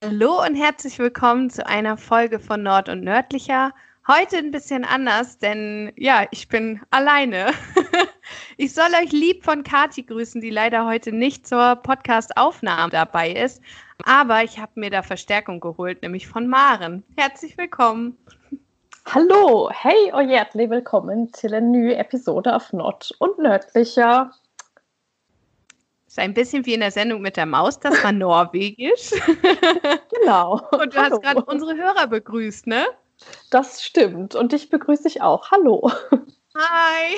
[0.00, 3.72] Hallo und herzlich willkommen zu einer Folge von Nord und Nördlicher.
[4.06, 7.46] Heute ein bisschen anders, denn ja, ich bin alleine.
[8.56, 13.60] ich soll euch lieb von Kati grüßen, die leider heute nicht zur Podcast-Aufnahme dabei ist.
[14.04, 17.02] Aber ich habe mir da Verstärkung geholt, nämlich von Maren.
[17.16, 18.16] Herzlich willkommen.
[19.04, 24.30] Hallo, hey og hjertelig velkommen til en ny episode av Nord und Nördlicher.
[26.18, 29.12] Ist ein bisschen wie in der Sendung mit der Maus, das war norwegisch.
[30.20, 30.60] Genau.
[30.72, 32.86] Und du hast gerade unsere Hörer begrüßt, ne?
[33.50, 34.34] Das stimmt.
[34.34, 35.52] Und dich begrüße ich auch.
[35.52, 35.92] Hallo.
[36.56, 37.14] Hi.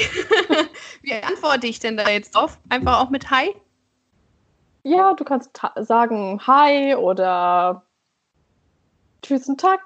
[1.03, 2.59] Wie antworte ich denn da jetzt drauf?
[2.69, 3.55] Einfach auch mit Hi?
[4.83, 7.87] Ja, du kannst sagen Hi oder
[9.23, 9.81] Tschüssen Tag.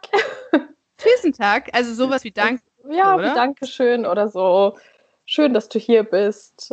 [0.99, 2.63] Tschüssen Tag, also sowas wie Danke.
[2.91, 3.31] Ja, oder?
[3.31, 4.77] wie Dankeschön oder so.
[5.25, 6.73] Schön, dass du hier bist.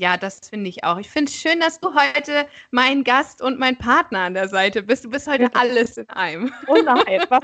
[0.00, 0.96] Ja, das finde ich auch.
[0.96, 4.82] Ich finde es schön, dass du heute mein Gast und mein Partner an der Seite
[4.82, 5.04] bist.
[5.04, 5.50] Du bist heute Ja.
[5.52, 6.50] alles in einem.
[6.68, 7.42] Oh nein, was,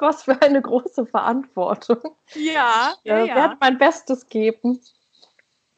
[0.00, 1.98] was für eine große Verantwortung.
[2.34, 4.80] Ja, Ich äh, werde mein Bestes geben.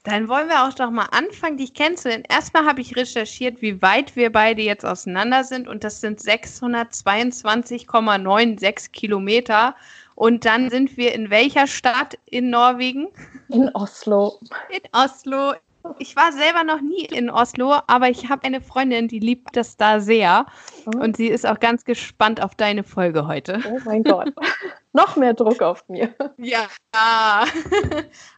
[0.04, 2.24] Dann wollen wir auch doch mal anfangen, dich kennenzulernen.
[2.28, 5.66] Erstmal habe ich recherchiert, wie weit wir beide jetzt auseinander sind.
[5.66, 9.74] Und das sind 622,96 Kilometer.
[10.14, 13.08] Und dann sind wir in welcher Stadt in Norwegen?
[13.48, 14.38] In Oslo.
[14.68, 15.54] In Oslo.
[15.98, 19.76] Ich war selber noch nie in Oslo, aber ich habe eine Freundin, die liebt das
[19.76, 20.46] da sehr.
[20.84, 23.60] Und sie ist auch ganz gespannt auf deine Folge heute.
[23.68, 24.32] oh mein Gott.
[24.92, 26.12] Noch mehr Druck auf mir.
[26.36, 26.66] Ja.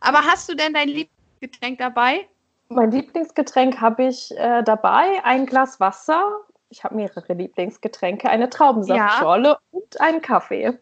[0.00, 2.28] aber hast du denn dein Lieblingsgetränk dabei?
[2.68, 5.24] Mein Lieblingsgetränk habe ich äh, dabei.
[5.24, 6.40] Ein Glas Wasser.
[6.68, 8.28] Ich habe mehrere Lieblingsgetränke.
[8.28, 10.78] Eine Traubensaftschorle und einen Kaffee.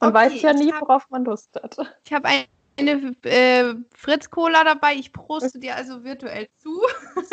[0.00, 1.76] Man Okay, weiß ja nie, hab- worauf man Lust hat.
[2.04, 2.28] Ich habe
[2.78, 4.94] eine äh, Fritz-Cola dabei.
[4.94, 6.80] Ich proste dir also virtuell zu.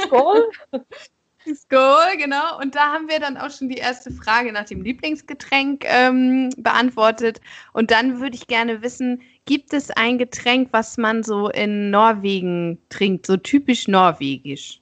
[0.01, 0.49] Skål.
[1.45, 2.59] Skål, genau.
[2.59, 7.41] Und da haben wir dann auch schon die erste Frage nach dem Lieblingsgetränk ähm, beantwortet.
[7.73, 12.77] Und dann würde ich gerne wissen, gibt es ein Getränk, was man so in Norwegen
[12.89, 14.81] trinkt, so typisch norwegisch?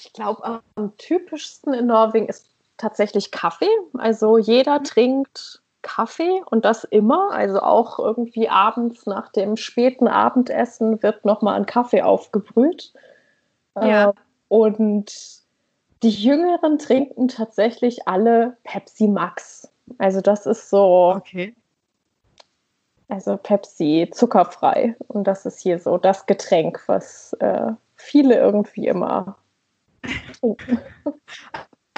[0.00, 2.48] Ich glaube, am typischsten in Norwegen ist
[2.78, 3.68] tatsächlich Kaffee.
[3.98, 7.30] Also jeder trinkt Kaffee und das immer.
[7.30, 12.92] Also auch irgendwie abends nach dem späten Abendessen wird nochmal ein Kaffee aufgebrüht.
[13.80, 14.10] Ja.
[14.10, 14.12] Äh,
[14.48, 15.40] und
[16.02, 19.70] die Jüngeren trinken tatsächlich alle Pepsi Max.
[19.98, 21.54] Also das ist so, Okay.
[23.08, 24.96] also Pepsi zuckerfrei.
[25.06, 29.36] Und das ist hier so das Getränk, was äh, viele irgendwie immer
[30.40, 30.80] trinken.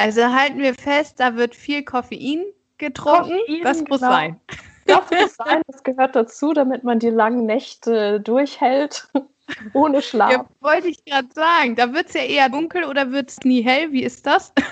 [0.00, 2.44] Also halten wir fest, da wird viel Koffein
[2.78, 3.38] getrunken.
[3.46, 4.12] Koffein, das muss genau.
[4.12, 4.40] sein.
[4.86, 9.08] Das muss sein, das gehört dazu, damit man die langen Nächte durchhält,
[9.74, 10.32] ohne Schlaf.
[10.32, 11.76] Ja, wollte ich gerade sagen.
[11.76, 13.92] Da wird es ja eher dunkel oder wird es nie hell?
[13.92, 14.52] Wie ist das?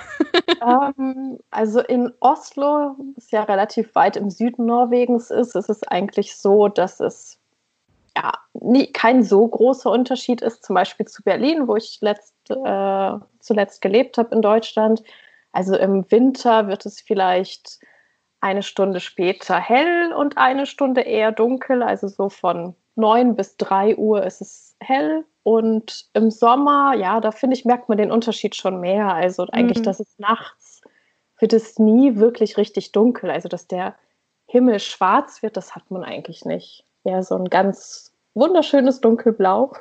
[0.63, 6.37] Ähm, also in Oslo, das ja relativ weit im Süden Norwegens ist, ist es eigentlich
[6.37, 7.39] so, dass es
[8.17, 13.13] ja nie, kein so großer Unterschied ist, zum Beispiel zu Berlin, wo ich letzt, äh,
[13.41, 15.03] zuletzt gelebt habe in Deutschland.
[15.53, 17.79] Also im Winter wird es vielleicht
[18.41, 21.83] eine Stunde später hell und eine Stunde eher dunkel.
[21.83, 25.25] Also so von 9 bis 3 Uhr ist es hell.
[25.43, 29.15] Und im Sommer, ja, da finde ich, merkt man den Unterschied schon mehr.
[29.15, 29.85] Also eigentlich, Mhm.
[29.85, 30.83] dass es nachts
[31.39, 33.31] wird es nie wirklich richtig dunkel.
[33.31, 33.95] Also dass der
[34.47, 36.85] Himmel schwarz wird, das hat man eigentlich nicht.
[37.05, 39.73] Ja, so ein ganz wunderschönes Dunkelblau.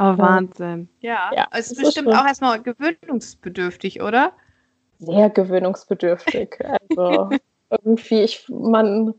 [0.00, 0.88] Oh, Wahnsinn.
[1.00, 4.32] Ja, Ja, es ist bestimmt auch erstmal gewöhnungsbedürftig, oder?
[4.98, 6.58] Sehr gewöhnungsbedürftig.
[6.90, 7.30] Also
[7.70, 9.14] irgendwie, ich, man,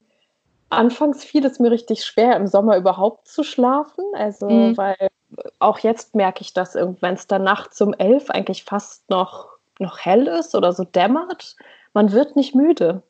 [0.70, 4.04] anfangs fiel es mir richtig schwer, im Sommer überhaupt zu schlafen.
[4.14, 4.78] Also, Mhm.
[4.78, 5.10] weil
[5.60, 9.50] auch jetzt merke ich, dass wenn es dann nachts um elf eigentlich fast noch,
[9.80, 11.56] noch hell ist oder so dämmert,
[11.94, 13.04] man wird nicht müde.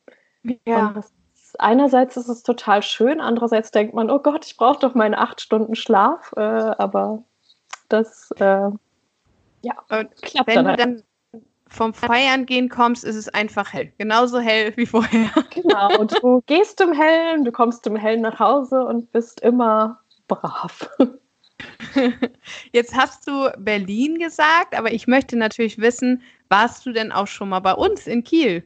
[0.97, 1.13] Ist,
[1.59, 5.41] einerseits ist es total schön, andererseits denkt man, oh Gott, ich brauche doch meine acht
[5.41, 6.33] Stunden Schlaf.
[6.35, 7.23] Äh, aber
[7.87, 8.69] das äh,
[9.61, 10.79] ja, Und klappt wenn dann halt.
[10.79, 11.03] dann
[11.69, 13.91] vom Feiern gehen kommst, ist es einfach hell.
[13.97, 15.29] Genauso hell wie vorher.
[15.51, 20.89] Genau, du gehst im Hellen, du kommst im Hellen nach Hause und bist immer brav.
[22.71, 27.49] Jetzt hast du Berlin gesagt, aber ich möchte natürlich wissen, warst du denn auch schon
[27.49, 28.63] mal bei uns in Kiel?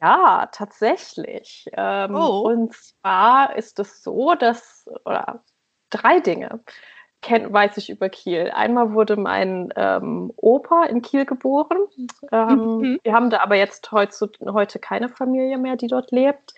[0.00, 1.68] Ja, tatsächlich.
[1.72, 2.48] Ähm, Oh.
[2.48, 5.42] Und zwar ist es so, dass, oder
[5.90, 6.60] drei Dinge
[7.22, 8.50] kenn, weiß ich über Kiel.
[8.54, 11.78] Einmal wurde mein ähm, Opa in Kiel geboren.
[12.30, 12.98] Ähm, Mhm.
[13.02, 16.54] Wir haben da aber jetzt heutzu, heute keine Familie mehr, die dort lebt.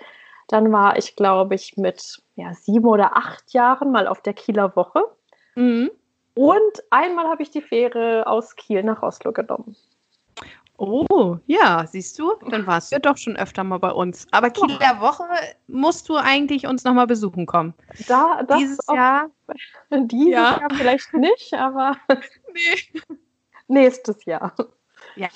[0.49, 4.75] Dann war ich, glaube ich, mit ja, sieben oder acht Jahren mal auf der Kieler
[4.77, 5.05] Woche.
[5.55, 5.91] Mhm.
[6.35, 9.77] Und einmal habe ich die Fähre aus Kiel nach Oslo genommen.
[10.77, 14.27] Oh, ja, siehst du, dann warst du ja doch schon öfter mal bei uns.
[14.33, 15.25] Aber Kieler Woche
[15.69, 17.75] musst du eigentlich uns nochmal besuchen kommen.
[18.09, 19.31] Da, das Dieses Jahr.
[19.91, 20.59] Dieses ja.
[20.59, 21.97] Jahr vielleicht nicht, aber
[22.53, 23.01] nee.
[23.69, 24.53] nächstes Jahr.
[25.17, 25.29] Ja,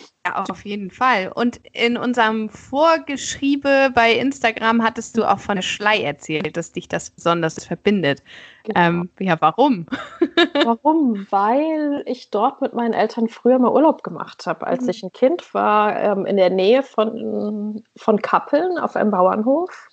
[0.48, 1.30] auf jeden Fall.
[1.34, 6.88] Und in unserem Vorgeschriebe bei Instagram hattest du auch von der Schlei erzählt, dass dich
[6.88, 8.22] das besonders verbindet.
[8.64, 8.80] Genau.
[8.80, 9.86] Ähm, ja, warum?
[10.64, 11.26] Warum?
[11.30, 14.66] Weil ich dort mit meinen Eltern früher mal Urlaub gemacht habe.
[14.66, 14.90] Als mhm.
[14.90, 19.88] ich ein Kind war, ähm, in der Nähe von, von Kappeln auf einem Bauernhof.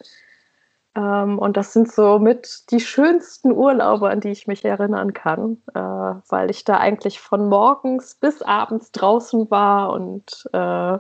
[0.96, 5.62] Ähm, und das sind so mit die schönsten Urlaube, an die ich mich erinnern kann,
[5.74, 10.98] äh, weil ich da eigentlich von morgens bis abends draußen war und äh,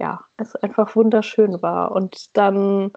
[0.00, 1.92] ja, es einfach wunderschön war.
[1.92, 2.92] Und dann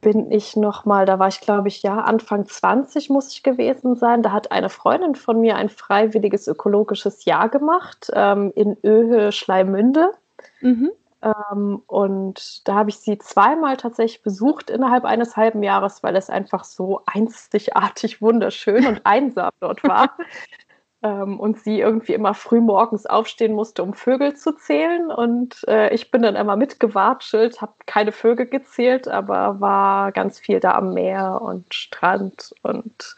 [0.00, 3.96] bin ich noch mal, da war ich glaube ich ja Anfang 20 muss ich gewesen
[3.96, 4.22] sein.
[4.22, 10.12] Da hat eine Freundin von mir ein freiwilliges ökologisches Jahr gemacht ähm, in Öhe Schleimünde.
[10.60, 10.90] Mhm.
[11.22, 16.30] Ähm, und da habe ich sie zweimal tatsächlich besucht innerhalb eines halben Jahres, weil es
[16.30, 20.16] einfach so einzigartig wunderschön und einsam dort war.
[21.02, 25.10] ähm, und sie irgendwie immer früh morgens aufstehen musste, um Vögel zu zählen.
[25.10, 30.60] Und äh, ich bin dann immer mitgewatschelt, habe keine Vögel gezählt, aber war ganz viel
[30.60, 33.16] da am Meer und Strand und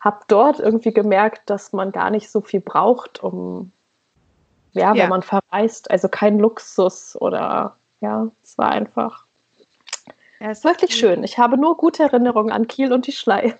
[0.00, 3.72] habe dort irgendwie gemerkt, dass man gar nicht so viel braucht, um
[4.72, 9.26] ja, ja, wenn man verreist, also kein Luxus oder ja, es war einfach
[10.40, 11.24] ja, es wirklich schön.
[11.24, 13.54] Ich habe nur gute Erinnerungen an Kiel und die Schlei.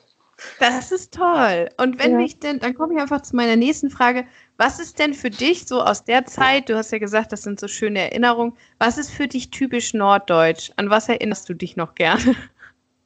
[0.60, 1.68] Das ist toll.
[1.78, 2.24] Und wenn ja.
[2.24, 4.24] ich denn, dann komme ich einfach zu meiner nächsten Frage.
[4.56, 7.58] Was ist denn für dich so aus der Zeit, du hast ja gesagt, das sind
[7.58, 10.70] so schöne Erinnerungen, was ist für dich typisch norddeutsch?
[10.76, 12.36] An was erinnerst du dich noch gerne?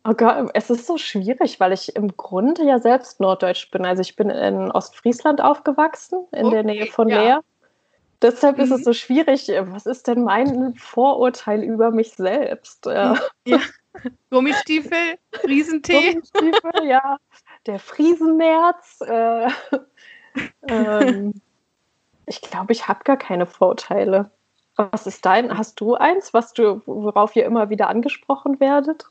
[0.05, 3.87] Oh Gott, es ist so schwierig, weil ich im Grunde ja selbst norddeutsch bin.
[3.87, 7.23] Also ich bin in Ostfriesland aufgewachsen, in okay, der Nähe von ja.
[7.23, 7.45] Leer.
[8.23, 8.65] Deshalb mhm.
[8.65, 8.85] ist es mhm.
[8.85, 9.49] so schwierig.
[9.49, 12.87] Was ist denn mein Vorurteil über mich selbst?
[12.87, 13.19] Ja.
[13.45, 13.59] ja.
[14.31, 16.13] Gummistiefel, Friesentee.
[16.13, 17.19] Gummistiefel, ja.
[17.67, 19.01] Der Friesenmärz.
[19.03, 19.49] Äh,
[20.69, 21.35] ähm,
[22.27, 24.31] ich glaube, ich habe gar keine Vorurteile.
[24.77, 25.57] Was ist dein?
[25.57, 29.05] Hast du eins, was du, worauf ihr immer wieder angesprochen werdet?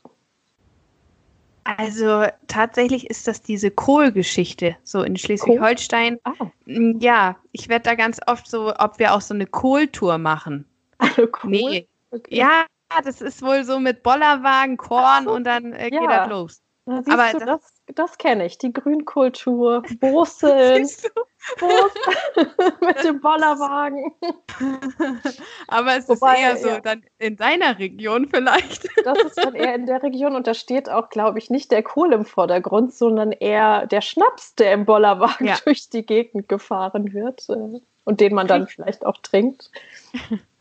[1.64, 6.18] Also tatsächlich ist das diese Kohlgeschichte, so in Schleswig-Holstein.
[6.24, 6.32] Ah.
[6.66, 10.64] Mm, ja, ich werde da ganz oft so, ob wir auch so eine Kohltour machen.
[10.98, 11.50] Also Kohl?
[11.50, 11.88] Nee.
[12.10, 12.36] Okay.
[12.36, 12.64] Ja,
[13.04, 15.32] das ist wohl so mit Bollerwagen, Korn so.
[15.32, 16.18] und dann äh, geht ja.
[16.18, 16.62] das los.
[16.84, 17.60] Na, Aber du, das,
[17.94, 20.88] das kenne ich, die Grünkultur, Boseln,
[22.80, 24.12] mit dem Bollerwagen.
[25.68, 26.80] Aber es Wobei, ist eher so ja.
[26.80, 28.88] dann in deiner Region vielleicht.
[29.04, 31.82] Das ist dann eher in der Region und da steht auch, glaube ich, nicht der
[31.82, 35.56] Kohl im Vordergrund, sondern eher der Schnaps, der im Bollerwagen ja.
[35.64, 39.70] durch die Gegend gefahren wird äh, und den man dann vielleicht auch trinkt.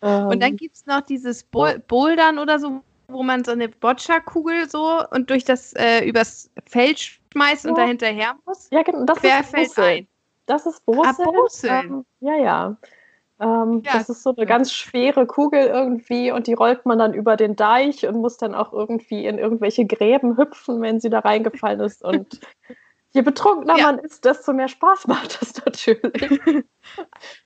[0.02, 0.58] Und dann ähm.
[0.58, 5.44] gibt es noch dieses Bouldern oder so, wo man so eine Boccia-Kugel so und durch
[5.44, 7.70] das äh, übers Feld schmeißt ja.
[7.70, 8.70] und dahinterher muss.
[8.72, 9.06] Ja, genau.
[9.06, 10.08] Das Wer ist fällt ein?
[10.46, 11.72] Das ist Boseln.
[11.72, 12.78] Ah, ähm, ja, ja.
[13.40, 13.94] Ähm, ja.
[13.94, 17.56] Das ist so eine ganz schwere Kugel irgendwie und die rollt man dann über den
[17.56, 22.04] Deich und muss dann auch irgendwie in irgendwelche Gräben hüpfen, wenn sie da reingefallen ist.
[22.04, 22.40] Und
[23.14, 23.86] je betrunkener ja.
[23.86, 26.40] man ist, desto mehr Spaß macht das natürlich.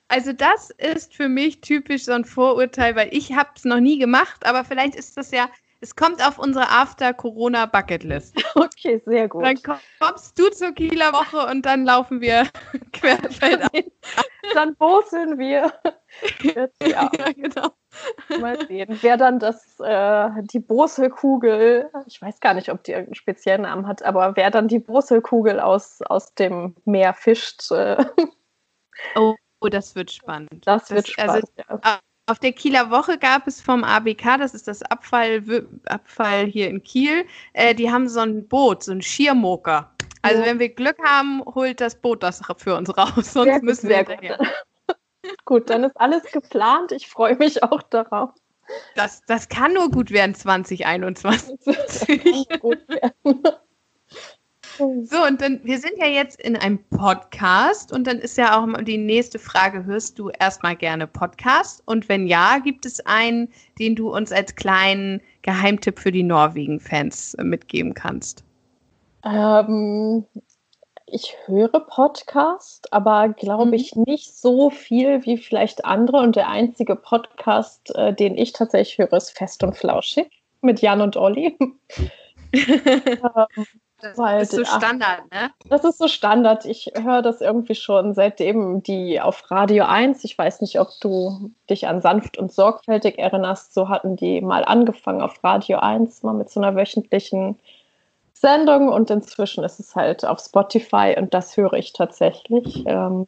[0.07, 3.97] Also das ist für mich typisch so ein Vorurteil, weil ich habe es noch nie
[3.97, 5.49] gemacht, aber vielleicht ist das ja,
[5.85, 8.35] es kommt auf unsere After-Corona-Bucketlist.
[8.55, 9.43] Okay, sehr gut.
[9.43, 9.57] Dann
[9.99, 12.47] kommst du zur Kieler Woche und dann laufen wir
[12.93, 13.91] querfeldein.
[14.53, 15.73] dann boseln wir.
[16.41, 17.09] Jetzt, ja.
[17.17, 17.71] ja, genau.
[18.39, 23.15] Mal sehen, wer dann das, äh, die Boselkugel, ich weiß gar nicht, ob die irgendeinen
[23.15, 27.71] speziellen Namen hat, aber wer dann die Boselkugel aus, aus dem Meer fischt.
[27.71, 28.03] Äh,
[29.15, 29.35] oh,
[29.69, 30.65] das wird spannend.
[30.65, 31.99] Das, das wird also, spannend, also, ja.
[32.27, 35.43] Auf der Kieler Woche gab es vom ABK, das ist das Abfall,
[35.85, 39.91] Abfall hier in Kiel, äh, die haben so ein Boot, so ein Schiermoker.
[40.23, 40.47] Also ja.
[40.47, 43.97] wenn wir Glück haben, holt das Boot das für uns raus, sonst sehr müssen wir
[43.97, 44.37] hinterher.
[44.37, 44.97] Gut.
[45.45, 46.91] gut, dann ist alles geplant.
[46.91, 48.31] Ich freue mich auch darauf.
[48.95, 51.59] Das, das kann nur gut werden 2021.
[51.65, 53.43] Das kann gut werden.
[54.77, 58.67] So, und dann, wir sind ja jetzt in einem Podcast und dann ist ja auch
[58.83, 61.81] die nächste Frage, hörst du erstmal gerne Podcast?
[61.85, 63.47] Und wenn ja, gibt es einen,
[63.79, 68.43] den du uns als kleinen Geheimtipp für die Norwegen-Fans mitgeben kannst?
[69.23, 70.25] Ähm,
[71.05, 73.73] ich höre Podcast, aber glaube mhm.
[73.73, 76.17] ich nicht so viel wie vielleicht andere.
[76.17, 80.29] Und der einzige Podcast, äh, den ich tatsächlich höre, ist Fest und Flauschig
[80.61, 81.57] mit Jan und Olli.
[82.51, 83.65] ähm,
[84.01, 85.51] Das Weil, ist so ach, Standard, ne?
[85.69, 86.65] Das ist so Standard.
[86.65, 91.51] Ich höre das irgendwie schon seitdem die auf Radio 1, ich weiß nicht, ob du
[91.69, 96.33] dich an sanft und sorgfältig erinnerst, so hatten die mal angefangen auf Radio 1, mal
[96.33, 97.57] mit so einer wöchentlichen
[98.33, 102.83] Sendung und inzwischen ist es halt auf Spotify und das höre ich tatsächlich.
[102.85, 103.27] Ähm,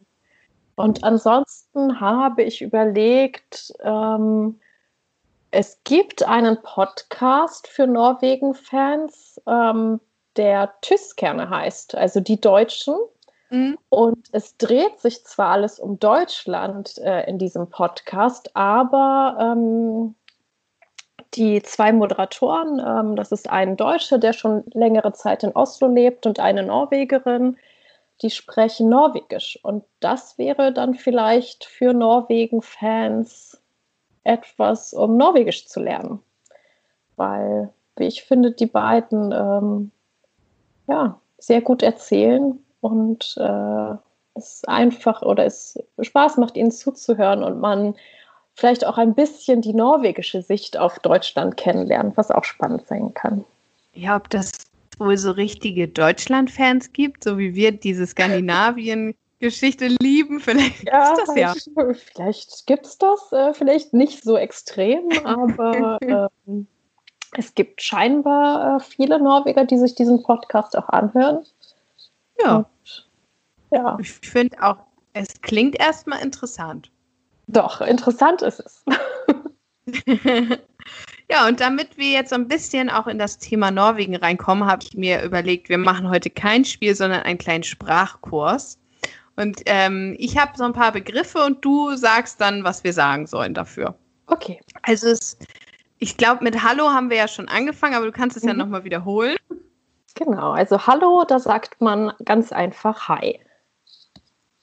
[0.75, 4.59] und ansonsten habe ich überlegt, ähm,
[5.49, 10.01] es gibt einen Podcast für Norwegen-Fans, ähm,
[10.37, 12.95] der Tyskerne heißt, also die Deutschen.
[13.49, 13.77] Mhm.
[13.89, 20.15] Und es dreht sich zwar alles um Deutschland äh, in diesem Podcast, aber ähm,
[21.33, 26.25] die zwei Moderatoren, ähm, das ist ein Deutscher, der schon längere Zeit in Oslo lebt
[26.25, 27.57] und eine Norwegerin,
[28.21, 29.59] die sprechen Norwegisch.
[29.63, 33.61] Und das wäre dann vielleicht für Norwegen-Fans
[34.23, 36.19] etwas, um Norwegisch zu lernen.
[37.15, 39.91] Weil, wie ich finde, die beiden ähm,
[40.87, 43.95] ja, sehr gut erzählen und äh,
[44.35, 47.95] es einfach oder es Spaß macht, ihnen zuzuhören und man
[48.53, 53.45] vielleicht auch ein bisschen die norwegische Sicht auf Deutschland kennenlernt, was auch spannend sein kann.
[53.93, 54.51] Ja, ob das
[54.97, 60.39] wohl so richtige Deutschland-Fans gibt, so wie wir diese Skandinavien-Geschichte lieben.
[60.41, 61.53] Vielleicht ja, ist das ja.
[61.93, 66.67] Vielleicht gibt es das, äh, vielleicht nicht so extrem, aber ähm,
[67.33, 71.43] es gibt scheinbar äh, viele Norweger, die sich diesen Podcast auch anhören.
[72.39, 72.57] Ja.
[72.57, 73.09] Und,
[73.71, 73.97] ja.
[73.99, 74.77] Ich finde auch,
[75.13, 76.91] es klingt erstmal interessant.
[77.47, 78.83] Doch, interessant ist es.
[81.29, 84.83] ja, und damit wir jetzt so ein bisschen auch in das Thema Norwegen reinkommen, habe
[84.83, 88.79] ich mir überlegt, wir machen heute kein Spiel, sondern einen kleinen Sprachkurs.
[89.37, 93.27] Und ähm, ich habe so ein paar Begriffe und du sagst dann, was wir sagen
[93.27, 93.95] sollen dafür.
[94.25, 94.59] Okay.
[94.81, 95.37] Also es,
[95.99, 98.49] ich glaube, mit Hallo haben wir ja schon angefangen, aber du kannst es mhm.
[98.49, 99.37] ja nochmal wiederholen.
[100.15, 103.39] Genau, also Hallo, da sagt man ganz einfach Hi.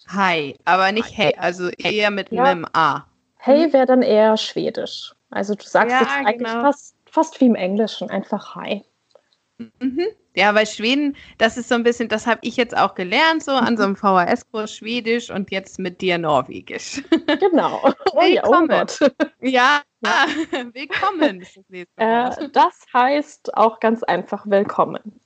[0.08, 2.44] Hi, aber nicht Hey, also eher mit ja.
[2.44, 3.04] einem A.
[3.36, 5.14] Hey wäre dann eher Schwedisch.
[5.30, 6.62] Also du sagst ja, jetzt eigentlich genau.
[6.62, 8.84] fast, fast wie im Englischen, einfach Hi.
[9.58, 10.06] Mhm.
[10.36, 13.52] Ja, weil Schweden, das ist so ein bisschen, das habe ich jetzt auch gelernt, so
[13.52, 17.02] an so einem VHS-Kurs Schwedisch und jetzt mit dir Norwegisch.
[17.40, 17.92] Genau.
[18.16, 18.22] Oh.
[18.22, 18.66] Ja, oh
[19.40, 20.26] ja, ja.
[20.74, 21.40] willkommen.
[21.40, 21.58] Ist
[21.96, 25.20] das, äh, das heißt auch ganz einfach willkommen.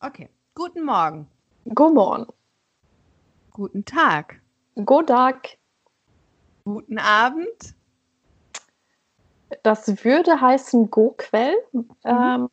[0.00, 0.28] Okay.
[0.54, 1.28] Guten Morgen.
[1.74, 2.26] Guten Morgen.
[3.52, 4.40] Guten Tag.
[4.74, 5.56] Guten Tag.
[6.64, 7.74] Guten Abend.
[9.62, 11.54] Das würde heißen Go-Quell.
[11.72, 11.88] Mhm.
[12.04, 12.48] Ähm,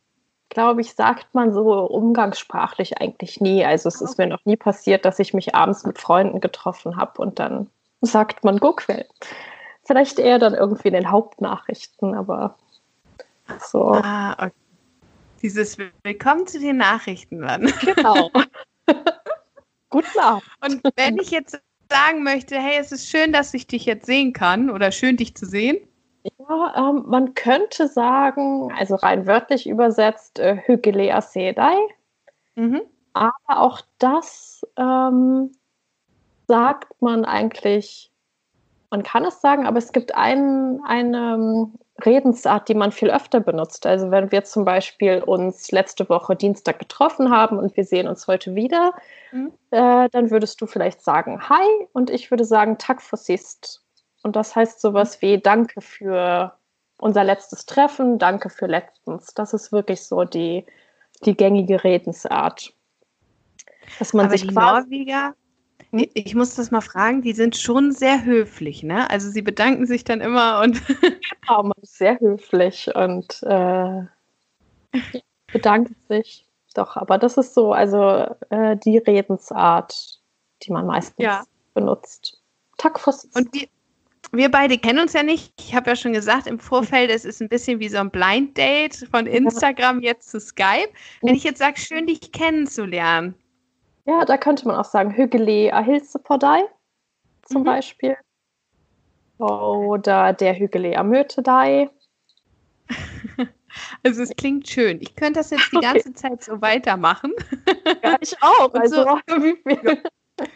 [0.48, 3.64] Glaube ich, sagt man so umgangssprachlich eigentlich nie.
[3.64, 7.20] Also es ist mir noch nie passiert, dass ich mich abends mit Freunden getroffen habe
[7.20, 7.68] und dann
[8.00, 9.06] sagt man Go-Quell.
[9.86, 12.58] Vielleicht eher dann irgendwie in den Hauptnachrichten, aber
[13.60, 13.92] so.
[13.92, 14.52] Ah, okay.
[15.42, 17.72] Dieses Willkommen zu den Nachrichten dann.
[17.80, 18.30] Genau.
[19.90, 20.42] Guten Abend.
[20.60, 24.32] Und wenn ich jetzt sagen möchte, hey, es ist schön, dass ich dich jetzt sehen
[24.32, 25.78] kann oder schön, dich zu sehen.
[26.38, 31.76] Ja, ähm, man könnte sagen, also rein wörtlich übersetzt, äh, Hygelea Sedai.
[32.56, 32.82] Mhm.
[33.12, 35.52] Aber auch das ähm,
[36.48, 38.10] sagt man eigentlich,
[38.90, 41.74] man kann es sagen, aber es gibt ein, eine ähm,
[42.04, 43.86] Redensart, die man viel öfter benutzt.
[43.86, 48.26] Also wenn wir zum Beispiel uns letzte Woche Dienstag getroffen haben und wir sehen uns
[48.26, 48.92] heute wieder,
[49.32, 49.52] mhm.
[49.70, 53.82] äh, dann würdest du vielleicht sagen Hi und ich würde sagen Tag Sist.
[54.22, 56.52] Und das heißt sowas wie Danke für
[56.98, 59.34] unser letztes Treffen, danke für letztens.
[59.34, 60.64] Das ist wirklich so die,
[61.24, 62.72] die gängige Redensart.
[63.98, 65.34] Dass man Aber sich die Norweger, hm?
[65.92, 69.08] Ich muss das mal fragen, die sind schon sehr höflich, ne?
[69.10, 70.80] Also sie bedanken sich dann immer und.
[71.00, 74.02] genau, man ist sehr höflich und äh,
[75.52, 76.46] bedankt sich.
[76.74, 80.20] Doch, aber das ist so, also äh, die Redensart,
[80.62, 81.44] die man meistens ja.
[81.72, 82.42] benutzt.
[82.76, 83.24] Takfos.
[83.34, 83.68] Und wir,
[84.32, 85.54] wir beide kennen uns ja nicht.
[85.58, 88.58] Ich habe ja schon gesagt im Vorfeld, es ist ein bisschen wie so ein Blind
[88.58, 90.90] Date von Instagram jetzt zu Skype.
[91.22, 93.34] Wenn ich jetzt sage, schön dich kennenzulernen,
[94.06, 96.64] ja, da könnte man auch sagen, Hügeli Ahilse Podai
[97.42, 97.66] zum mhm.
[97.66, 98.16] Beispiel.
[99.38, 101.90] Oder der Hügeli Amötedai.
[104.02, 105.02] Also es klingt schön.
[105.02, 105.92] Ich könnte das jetzt die okay.
[105.92, 107.32] ganze Zeit so weitermachen.
[108.02, 108.72] Ja, ich auch.
[108.74, 109.20] Also, so,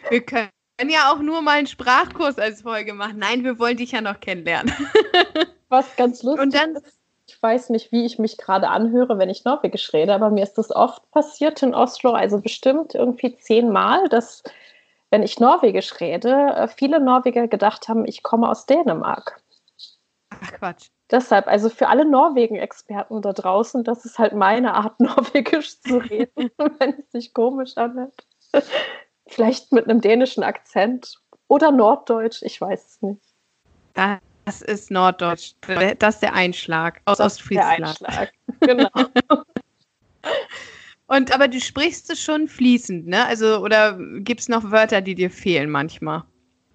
[0.09, 0.49] wir können
[0.89, 3.19] ja auch nur mal einen Sprachkurs als Folge machen.
[3.19, 4.73] Nein, wir wollen dich ja noch kennenlernen.
[5.69, 6.99] Was ganz lustig Und dann, ist,
[7.31, 10.57] ich weiß nicht, wie ich mich gerade anhöre, wenn ich Norwegisch rede, aber mir ist
[10.57, 14.43] das oft passiert in Oslo, also bestimmt irgendwie zehnmal, dass,
[15.11, 19.41] wenn ich Norwegisch rede, äh, viele Norweger gedacht haben, ich komme aus Dänemark.
[20.29, 20.89] Ach Quatsch.
[21.09, 26.51] deshalb, also für alle Norwegen-Experten da draußen, das ist halt meine Art, Norwegisch zu reden,
[26.79, 28.27] wenn es sich komisch anhört.
[29.27, 31.15] Vielleicht mit einem dänischen Akzent
[31.47, 33.23] oder Norddeutsch, ich weiß es nicht.
[34.45, 35.53] Das ist Norddeutsch.
[35.99, 37.79] Das ist der Einschlag aus Ostfriesland.
[37.79, 38.89] Der Einschlag, genau.
[41.07, 43.25] Und aber du sprichst es schon fließend, ne?
[43.25, 46.23] Also, oder gibt es noch Wörter, die dir fehlen manchmal?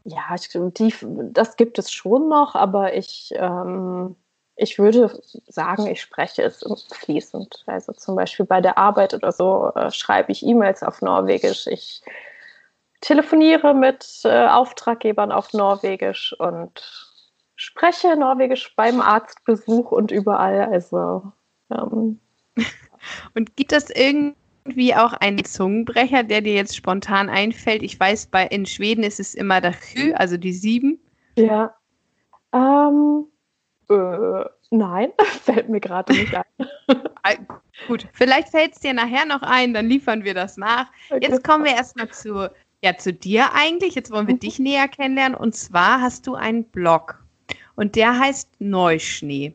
[0.04, 0.94] Ja, ich, die,
[1.32, 4.14] das gibt es schon noch, aber ich, ähm,
[4.54, 7.64] ich würde sagen, ich spreche es fließend.
[7.66, 11.66] Also zum Beispiel bei der Arbeit oder so äh, schreibe ich E-Mails auf Norwegisch.
[11.66, 12.02] Ich
[13.00, 17.05] telefoniere mit äh, Auftraggebern auf Norwegisch und
[17.56, 20.66] spreche Norwegisch beim Arztbesuch und überall.
[20.66, 21.32] Also
[21.70, 22.20] ähm,
[23.34, 27.82] und gibt es irgendwie auch einen Zungenbrecher, der dir jetzt spontan einfällt?
[27.82, 31.00] Ich weiß, bei in Schweden ist es immer der Hü, also die sieben.
[31.36, 31.74] Ja.
[32.52, 33.26] Ähm,
[33.90, 36.44] äh, nein, fällt mir gerade nicht ein.
[37.88, 40.86] Gut, vielleicht fällt es dir nachher noch ein, dann liefern wir das nach.
[41.10, 41.26] Okay.
[41.28, 42.50] Jetzt kommen wir erstmal zu,
[42.82, 43.94] ja, zu dir eigentlich.
[43.94, 44.40] Jetzt wollen wir mhm.
[44.40, 45.36] dich näher kennenlernen.
[45.36, 47.25] Und zwar hast du einen Blog.
[47.76, 49.54] Und der heißt Neuschnee.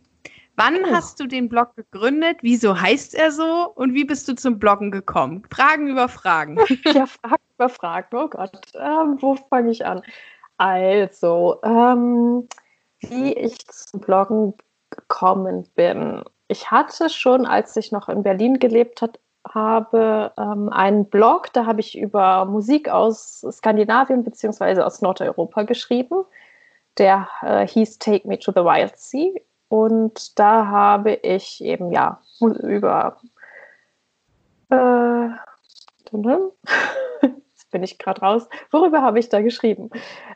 [0.55, 0.91] Wann oh.
[0.91, 2.37] hast du den Blog gegründet?
[2.41, 3.71] Wieso heißt er so?
[3.75, 5.43] Und wie bist du zum Bloggen gekommen?
[5.49, 6.57] Fragen über Fragen.
[6.85, 8.07] ja, Fragen über Fragen.
[8.15, 10.01] Oh Gott, ähm, wo fange ich an?
[10.57, 12.47] Also, ähm,
[12.99, 14.53] wie ich zum Bloggen
[14.91, 16.23] gekommen bin.
[16.47, 21.65] Ich hatte schon, als ich noch in Berlin gelebt hat, habe, ähm, einen Blog, da
[21.65, 24.81] habe ich über Musik aus Skandinavien bzw.
[24.81, 26.25] aus Nordeuropa geschrieben.
[26.98, 29.33] Der äh, hieß Take Me to the Wild Sea
[29.69, 33.21] und da habe ich eben ja über
[34.69, 35.29] äh,
[37.24, 38.48] jetzt bin ich gerade raus.
[38.71, 39.89] Worüber habe ich da geschrieben?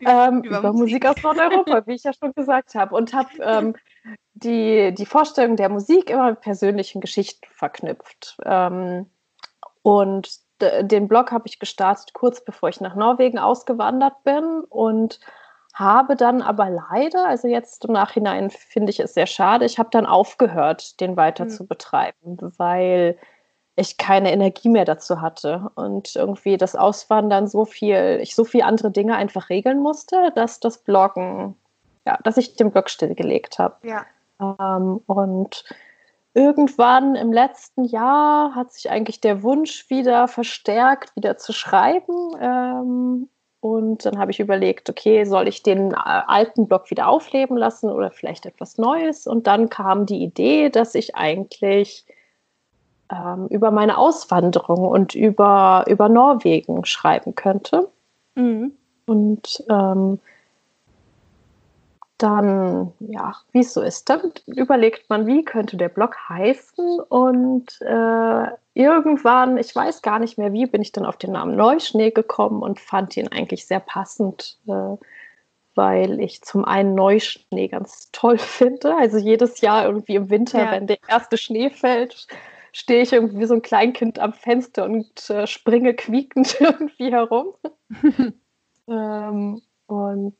[0.05, 1.03] Ähm, über, über Musik.
[1.03, 1.05] Musik.
[1.05, 2.95] aus Nordeuropa, wie ich ja schon gesagt habe.
[2.95, 3.75] Und habe ähm,
[4.33, 8.37] die, die Vorstellung der Musik immer mit persönlichen Geschichten verknüpft.
[8.45, 9.09] Ähm,
[9.81, 15.19] und den Blog habe ich gestartet kurz bevor ich nach Norwegen ausgewandert bin und
[15.75, 19.89] habe dann aber leider, also jetzt im Nachhinein finde ich es sehr schade, ich habe
[19.91, 21.49] dann aufgehört, den weiter mhm.
[21.49, 23.17] zu betreiben, weil
[23.75, 28.61] ich keine Energie mehr dazu hatte und irgendwie das Auswandern so viel, ich so viel
[28.61, 31.55] andere Dinge einfach regeln musste, dass das Bloggen,
[32.05, 33.75] ja, dass ich den Blog stillgelegt habe.
[33.85, 34.05] Ja.
[34.39, 35.65] Ähm, und
[36.33, 42.33] irgendwann im letzten Jahr hat sich eigentlich der Wunsch wieder verstärkt, wieder zu schreiben.
[42.39, 43.29] Ähm,
[43.65, 47.89] und dann habe ich überlegt, okay, soll ich den äh, alten Blog wieder aufleben lassen
[47.89, 49.25] oder vielleicht etwas Neues?
[49.25, 52.05] Und dann kam die Idee, dass ich eigentlich
[53.11, 57.89] ähm, über meine Auswanderung und über, über Norwegen schreiben könnte.
[58.35, 58.73] Mhm.
[59.07, 60.19] Und ähm,
[62.17, 67.81] dann, ja, wie es so ist, dann überlegt man, wie könnte der Blog heißen und
[67.81, 72.11] äh, irgendwann, ich weiß gar nicht mehr wie, bin ich dann auf den Namen Neuschnee
[72.11, 74.95] gekommen und fand ihn eigentlich sehr passend, äh,
[75.75, 78.95] weil ich zum einen Neuschnee ganz toll finde.
[78.95, 80.71] Also jedes Jahr irgendwie im Winter, ja.
[80.71, 82.27] wenn der erste Schnee fällt,
[82.71, 87.55] stehe ich irgendwie wie so ein Kleinkind am Fenster und äh, springe quiekend irgendwie herum.
[88.87, 90.35] ähm, und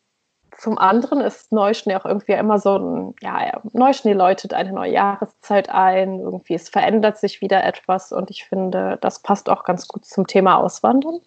[0.58, 5.70] zum anderen ist Neuschnee auch irgendwie immer so ein, ja, Neuschnee läutet eine neue Jahreszeit
[5.70, 10.06] ein, irgendwie es verändert sich wieder etwas und ich finde, das passt auch ganz gut
[10.06, 11.20] zum Thema Auswandern.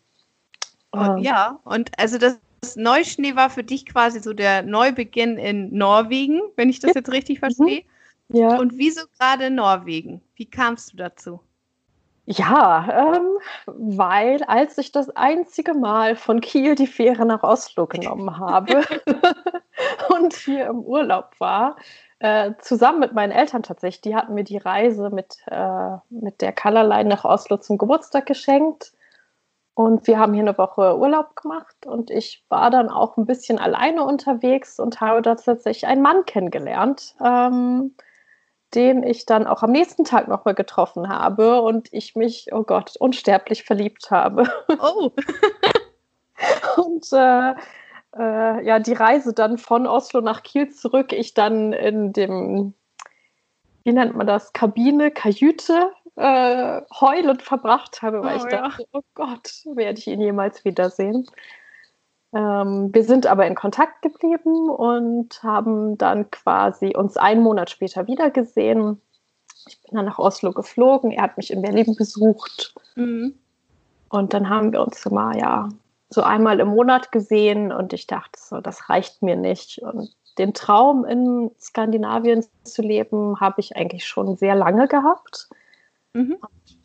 [0.90, 1.18] Und, ähm.
[1.18, 2.38] ja, und also das
[2.76, 7.40] Neuschnee war für dich quasi so der Neubeginn in Norwegen, wenn ich das jetzt richtig
[7.40, 7.82] verstehe.
[8.28, 8.36] Mhm.
[8.36, 8.58] Ja.
[8.58, 10.20] Und wieso gerade Norwegen?
[10.34, 11.40] Wie kamst du dazu?
[12.30, 18.38] Ja, ähm, weil als ich das einzige Mal von Kiel die Fähre nach Oslo genommen
[18.38, 18.82] habe
[20.10, 21.76] und hier im Urlaub war,
[22.18, 26.52] äh, zusammen mit meinen Eltern tatsächlich, die hatten mir die Reise mit, äh, mit der
[26.52, 28.92] Colorline nach Oslo zum Geburtstag geschenkt.
[29.72, 33.58] Und wir haben hier eine Woche Urlaub gemacht und ich war dann auch ein bisschen
[33.58, 37.14] alleine unterwegs und habe da tatsächlich einen Mann kennengelernt.
[37.24, 37.94] Ähm,
[38.74, 42.96] den ich dann auch am nächsten Tag nochmal getroffen habe und ich mich, oh Gott,
[42.98, 44.44] unsterblich verliebt habe.
[44.80, 45.10] Oh.
[46.76, 47.54] und äh,
[48.16, 52.74] äh, ja, die Reise dann von Oslo nach Kiel zurück, ich dann in dem,
[53.84, 58.88] wie nennt man das, Kabine, Kajüte äh, heulend verbracht habe, weil oh, ich dachte, ja.
[58.92, 61.26] oh Gott, werde ich ihn jemals wiedersehen.
[62.34, 68.06] Ähm, wir sind aber in Kontakt geblieben und haben dann quasi uns einen Monat später
[68.06, 69.00] wiedergesehen.
[69.66, 72.74] Ich bin dann nach Oslo geflogen, er hat mich in Berlin besucht.
[72.96, 73.34] Mhm.
[74.10, 75.68] Und dann haben wir uns immer, ja,
[76.10, 79.82] so einmal im Monat gesehen und ich dachte so, das reicht mir nicht.
[79.82, 85.48] Und den Traum in Skandinavien zu leben, habe ich eigentlich schon sehr lange gehabt.
[86.18, 86.38] Mhm.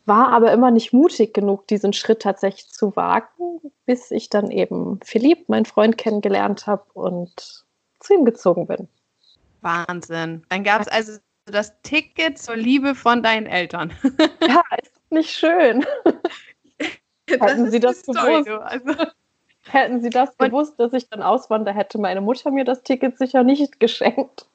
[0.06, 5.00] War aber immer nicht mutig genug, diesen Schritt tatsächlich zu wagen, bis ich dann eben
[5.02, 7.64] Philipp, meinen Freund, kennengelernt habe und
[7.98, 8.86] zu ihm gezogen bin.
[9.60, 10.44] Wahnsinn.
[10.50, 13.92] Dann gab es also das Ticket zur Liebe von deinen Eltern.
[14.46, 15.84] ja, ist nicht schön.
[17.28, 18.48] Hätten Sie das gewusst?
[18.48, 19.10] Also.
[19.70, 23.18] Hätten Sie das und, gewusst, dass ich dann auswandere, hätte meine Mutter mir das Ticket
[23.18, 24.46] sicher nicht geschenkt.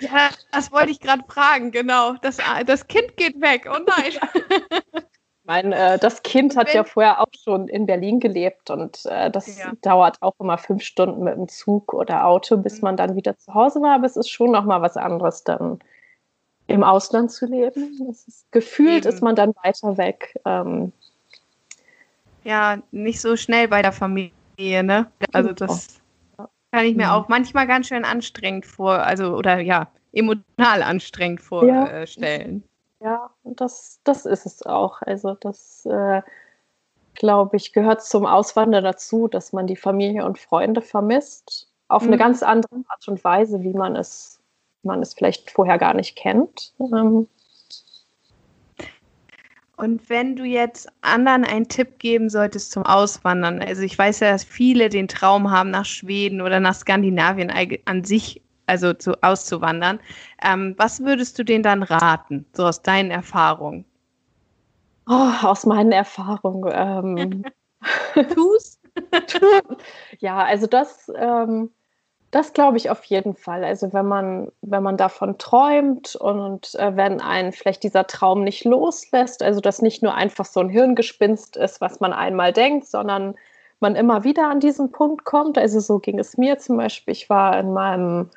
[0.00, 2.14] Ja, das wollte ich gerade fragen, genau.
[2.22, 5.04] Das, das Kind geht weg, oh nein.
[5.46, 9.58] Mein, äh, das Kind hat ja vorher auch schon in Berlin gelebt und äh, das
[9.58, 9.72] ja.
[9.82, 12.80] dauert auch immer fünf Stunden mit dem Zug oder Auto, bis mhm.
[12.82, 13.96] man dann wieder zu Hause war.
[13.96, 15.80] Aber es ist schon nochmal was anderes, dann
[16.66, 18.08] im Ausland zu leben.
[18.10, 19.14] Ist, gefühlt Eben.
[19.14, 20.40] ist man dann weiter weg.
[20.46, 20.92] Ähm,
[22.44, 25.10] ja, nicht so schnell bei der Familie, ne?
[25.32, 25.66] Also genau.
[25.66, 25.88] das
[26.72, 32.62] kann ich mir auch manchmal ganz schön anstrengend vor, also oder ja, emotional anstrengend vorstellen.
[32.64, 32.68] Ja.
[33.04, 35.02] Ja, das, das ist es auch.
[35.02, 36.22] Also das, äh,
[37.14, 41.68] glaube ich, gehört zum Auswandern dazu, dass man die Familie und Freunde vermisst.
[41.88, 42.08] Auf mhm.
[42.08, 44.40] eine ganz andere Art und Weise, wie man es,
[44.82, 46.72] man es vielleicht vorher gar nicht kennt.
[46.80, 47.28] Ähm,
[49.76, 54.30] und wenn du jetzt anderen einen Tipp geben solltest zum Auswandern, also ich weiß ja,
[54.30, 57.52] dass viele den Traum haben, nach Schweden oder nach Skandinavien
[57.84, 60.00] an sich also zu, auszuwandern.
[60.42, 63.84] Ähm, was würdest du denen dann raten, so aus deinen Erfahrungen?
[65.06, 66.72] Oh, aus meinen Erfahrungen.
[66.72, 67.44] Ähm,
[68.34, 68.80] Tu's?
[70.20, 71.70] ja, also das, ähm,
[72.34, 73.62] das glaube ich auf jeden Fall.
[73.62, 78.64] Also wenn man, wenn man davon träumt und äh, wenn einen vielleicht dieser Traum nicht
[78.64, 83.36] loslässt, also dass nicht nur einfach so ein Hirngespinst ist, was man einmal denkt, sondern
[83.78, 85.58] man immer wieder an diesen Punkt kommt.
[85.58, 87.12] Also so ging es mir zum Beispiel.
[87.12, 88.30] Ich war in meinem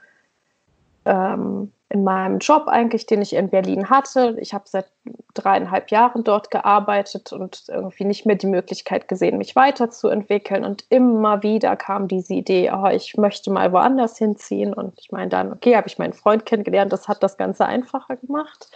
[1.05, 4.36] ähm, in meinem Job eigentlich, den ich in Berlin hatte.
[4.41, 4.88] Ich habe seit
[5.34, 10.65] dreieinhalb Jahren dort gearbeitet und irgendwie nicht mehr die Möglichkeit gesehen, mich weiterzuentwickeln.
[10.65, 14.73] Und immer wieder kam diese Idee, oh, ich möchte mal woanders hinziehen.
[14.73, 18.17] Und ich meine dann, okay, habe ich meinen Freund kennengelernt, das hat das Ganze einfacher
[18.17, 18.69] gemacht.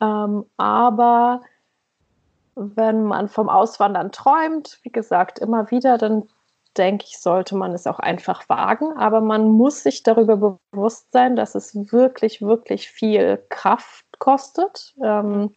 [0.00, 1.42] Ähm, aber
[2.54, 6.28] wenn man vom Auswandern träumt, wie gesagt, immer wieder, dann
[6.76, 8.96] denke ich, sollte man es auch einfach wagen.
[8.96, 14.94] Aber man muss sich darüber bewusst sein, dass es wirklich, wirklich viel Kraft kostet.
[15.02, 15.54] Ähm,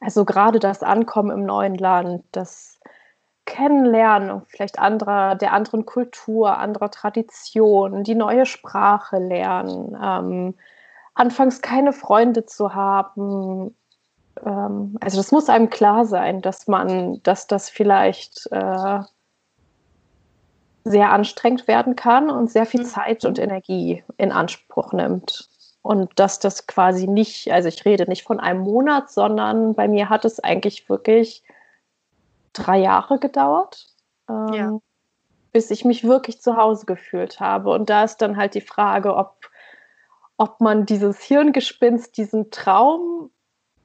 [0.00, 2.78] also gerade das Ankommen im neuen Land, das
[3.48, 10.54] Kennenlernen vielleicht anderer, der anderen Kultur, anderer Traditionen, die neue Sprache lernen, ähm,
[11.14, 13.74] anfangs keine Freunde zu haben.
[14.44, 19.00] Ähm, also das muss einem klar sein, dass man, dass das vielleicht äh,
[20.90, 22.86] sehr anstrengend werden kann und sehr viel mhm.
[22.86, 25.48] Zeit und Energie in Anspruch nimmt.
[25.82, 30.08] Und dass das quasi nicht, also ich rede nicht von einem Monat, sondern bei mir
[30.08, 31.42] hat es eigentlich wirklich
[32.52, 33.86] drei Jahre gedauert,
[34.28, 34.78] ähm, ja.
[35.52, 37.70] bis ich mich wirklich zu Hause gefühlt habe.
[37.70, 39.48] Und da ist dann halt die Frage, ob,
[40.36, 43.30] ob man dieses Hirngespinst, diesen Traum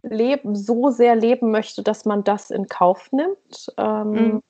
[0.02, 3.72] leben, so sehr leben möchte, dass man das in Kauf nimmt.
[3.78, 4.44] Ähm, mhm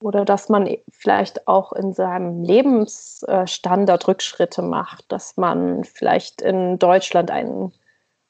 [0.00, 7.30] oder dass man vielleicht auch in seinem Lebensstandard Rückschritte macht, dass man vielleicht in Deutschland
[7.30, 7.72] ein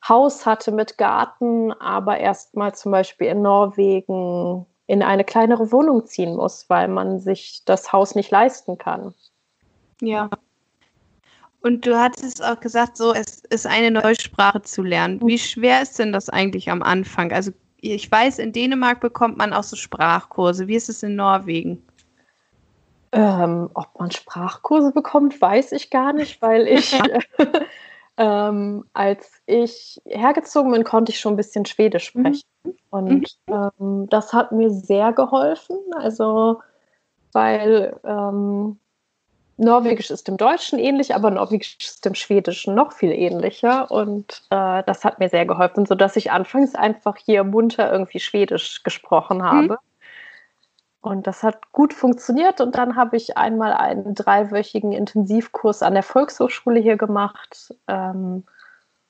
[0.07, 6.37] Haus hatte mit Garten, aber erstmal zum Beispiel in Norwegen in eine kleinere Wohnung ziehen
[6.37, 9.15] muss, weil man sich das Haus nicht leisten kann.
[10.01, 10.31] Ja.
[11.61, 15.21] Und du hattest auch gesagt, so es ist eine neue Sprache zu lernen.
[15.23, 17.33] Wie schwer ist denn das eigentlich am Anfang?
[17.33, 17.51] Also
[17.81, 20.67] ich weiß, in Dänemark bekommt man auch so Sprachkurse.
[20.67, 21.83] Wie ist es in Norwegen?
[23.13, 26.93] Ähm, ob man Sprachkurse bekommt, weiß ich gar nicht, weil ich,
[28.17, 32.21] ähm, als ich hergezogen bin, konnte ich schon ein bisschen Schwedisch mhm.
[32.21, 32.49] sprechen.
[32.65, 32.73] Mhm.
[32.91, 35.79] Und ähm, das hat mir sehr geholfen.
[35.97, 36.61] Also,
[37.33, 38.79] weil ähm,
[39.61, 43.91] Norwegisch ist dem Deutschen ähnlich, aber Norwegisch ist dem Schwedischen noch viel ähnlicher.
[43.91, 48.85] Und äh, das hat mir sehr geholfen, sodass ich anfangs einfach hier munter irgendwie Schwedisch
[48.85, 49.73] gesprochen habe.
[49.73, 49.77] Mhm.
[51.01, 52.61] Und das hat gut funktioniert.
[52.61, 57.75] Und dann habe ich einmal einen dreiwöchigen Intensivkurs an der Volkshochschule hier gemacht.
[57.89, 58.45] Ähm,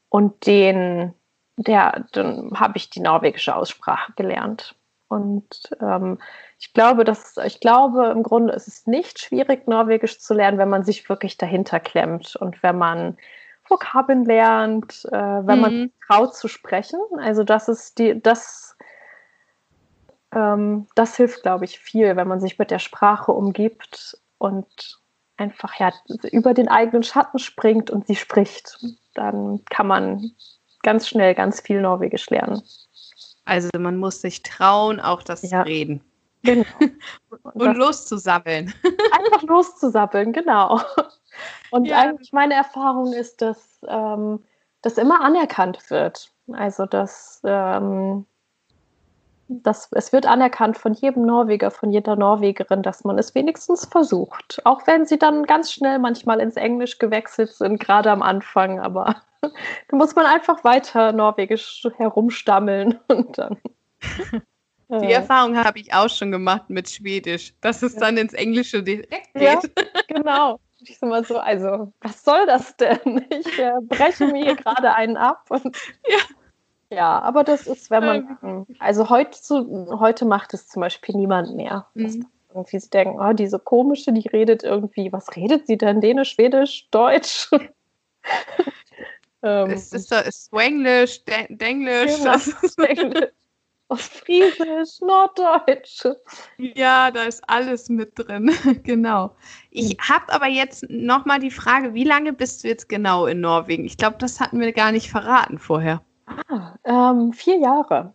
[0.08, 1.12] und den,
[1.58, 4.74] der, dann habe ich die norwegische Aussprache gelernt.
[5.08, 6.18] Und ähm,
[6.58, 10.68] ich glaube, dass ich glaube, im Grunde ist es nicht schwierig, Norwegisch zu lernen, wenn
[10.68, 13.16] man sich wirklich dahinter klemmt und wenn man
[13.68, 15.60] Vokabeln lernt, äh, wenn mhm.
[15.60, 17.00] man traut zu sprechen.
[17.18, 18.76] Also das ist die, das,
[20.34, 25.00] ähm, das hilft, glaube ich, viel, wenn man sich mit der Sprache umgibt und
[25.36, 25.92] einfach ja
[26.32, 28.78] über den eigenen Schatten springt und sie spricht.
[29.14, 30.32] Dann kann man
[30.82, 32.62] ganz schnell ganz viel Norwegisch lernen.
[33.48, 35.62] Also man muss sich trauen, auch das ja.
[35.62, 36.02] zu reden.
[36.42, 36.66] Genau.
[37.42, 38.72] Und, und loszusabbeln.
[39.12, 40.80] Einfach loszusabbeln, genau.
[41.70, 41.98] Und ja.
[41.98, 44.44] eigentlich meine Erfahrung ist, dass ähm,
[44.82, 46.30] das immer anerkannt wird.
[46.52, 48.26] Also dass, ähm,
[49.48, 54.60] dass es wird anerkannt von jedem Norweger, von jeder Norwegerin, dass man es wenigstens versucht.
[54.64, 59.16] Auch wenn sie dann ganz schnell manchmal ins Englisch gewechselt sind, gerade am Anfang, aber
[59.40, 63.58] da muss man einfach weiter Norwegisch herumstammeln und dann.
[64.90, 68.00] Die Erfahrung habe ich auch schon gemacht mit Schwedisch, dass es ja.
[68.00, 69.42] dann ins Englische direkt geht.
[69.42, 69.60] Ja,
[70.08, 70.60] genau.
[70.80, 73.26] Ich sag mal so, also, was soll das denn?
[73.28, 75.44] Ich äh, breche mir hier gerade einen ab.
[75.50, 76.96] Und, ja.
[76.96, 79.36] ja, aber das ist, wenn man, also heute,
[79.98, 81.86] heute macht es zum Beispiel niemand mehr.
[81.94, 82.26] Mhm.
[82.54, 86.00] Irgendwie sie denken, oh, diese komische, die redet irgendwie, was redet sie denn?
[86.00, 87.50] Dänisch, Schwedisch, Deutsch?
[89.42, 92.16] Ähm, ist, ist, ist Swanglish, Denglisch?
[92.18, 92.36] Genau,
[92.78, 93.30] Denglisch.
[93.90, 96.04] Ostfriesisch, Norddeutsch.
[96.58, 98.50] Ja, da ist alles mit drin.
[98.82, 99.34] genau.
[99.70, 99.96] Ich hm.
[100.00, 103.86] habe aber jetzt nochmal die Frage, wie lange bist du jetzt genau in Norwegen?
[103.86, 106.02] Ich glaube, das hatten wir gar nicht verraten vorher.
[106.26, 108.12] Ah, ähm, vier Jahre.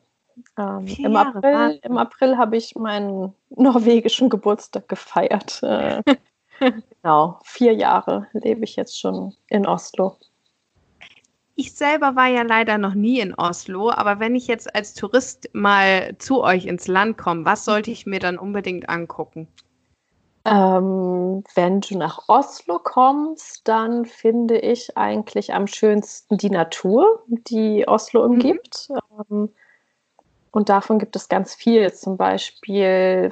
[0.59, 1.37] Ähm, vier Im, Jahre.
[1.37, 5.59] April, Im April habe ich meinen norwegischen Geburtstag gefeiert.
[5.63, 6.03] Äh,
[7.01, 10.17] genau, vier Jahre lebe ich jetzt schon in Oslo.
[11.55, 15.49] Ich selber war ja leider noch nie in Oslo, aber wenn ich jetzt als Tourist
[15.53, 19.47] mal zu euch ins Land komme, was sollte ich mir dann unbedingt angucken?
[20.45, 27.87] Ähm, wenn du nach Oslo kommst, dann finde ich eigentlich am schönsten die Natur, die
[27.87, 28.31] Oslo mhm.
[28.31, 28.89] umgibt.
[29.29, 29.49] Mhm.
[30.51, 31.93] und davon gibt es ganz viel.
[31.93, 33.31] Zum Beispiel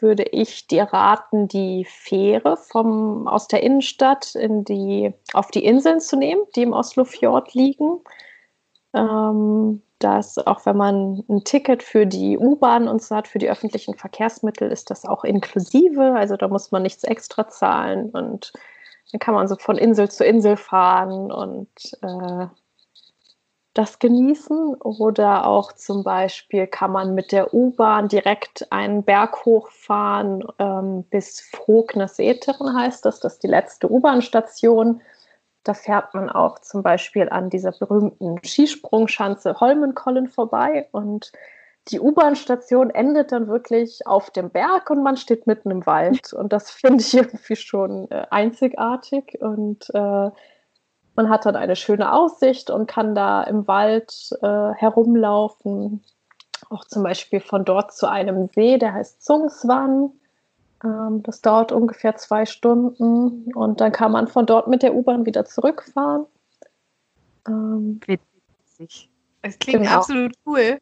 [0.00, 6.00] würde ich dir raten, die Fähre vom, aus der Innenstadt in die, auf die Inseln
[6.00, 8.00] zu nehmen, die im Oslofjord liegen.
[8.94, 13.50] Ähm, das, auch wenn man ein Ticket für die U-Bahn und so hat, für die
[13.50, 16.14] öffentlichen Verkehrsmittel, ist das auch inklusive.
[16.14, 18.52] Also da muss man nichts extra zahlen und
[19.10, 21.68] dann kann man so von Insel zu Insel fahren und
[22.02, 22.46] äh,
[23.74, 30.44] das genießen oder auch zum Beispiel kann man mit der U-Bahn direkt einen Berg hochfahren
[30.58, 35.00] ähm, bis Frogneseteren heißt das, das ist die letzte U-Bahn-Station.
[35.64, 41.30] Da fährt man auch zum Beispiel an dieser berühmten Skisprungschanze Holmenkollen vorbei und
[41.90, 46.32] die U-Bahn-Station endet dann wirklich auf dem Berg und man steht mitten im Wald.
[46.32, 50.30] Und das finde ich irgendwie schon äh, einzigartig und äh,
[51.18, 56.04] man hat dann eine schöne Aussicht und kann da im Wald äh, herumlaufen.
[56.70, 60.12] Auch zum Beispiel von dort zu einem See, der heißt Zungswan.
[60.84, 65.26] Ähm, das dauert ungefähr zwei Stunden und dann kann man von dort mit der U-Bahn
[65.26, 66.26] wieder zurückfahren.
[67.48, 69.10] Ähm, Witzig.
[69.42, 69.96] Es klingt genau.
[69.96, 70.78] absolut cool.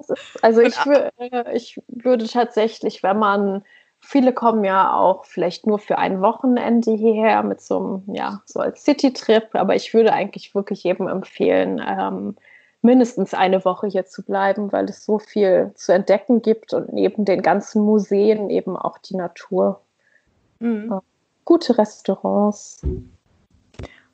[0.00, 3.64] Ist, also ich, äh, ich würde tatsächlich, wenn man
[4.10, 8.58] Viele kommen ja auch vielleicht nur für ein Wochenende hierher mit so einem, ja, so
[8.58, 12.34] als City-Trip, aber ich würde eigentlich wirklich jedem empfehlen, ähm,
[12.80, 17.26] mindestens eine Woche hier zu bleiben, weil es so viel zu entdecken gibt und neben
[17.26, 19.82] den ganzen Museen eben auch die Natur.
[20.58, 20.90] Mhm.
[20.90, 21.00] Äh,
[21.44, 22.80] gute Restaurants.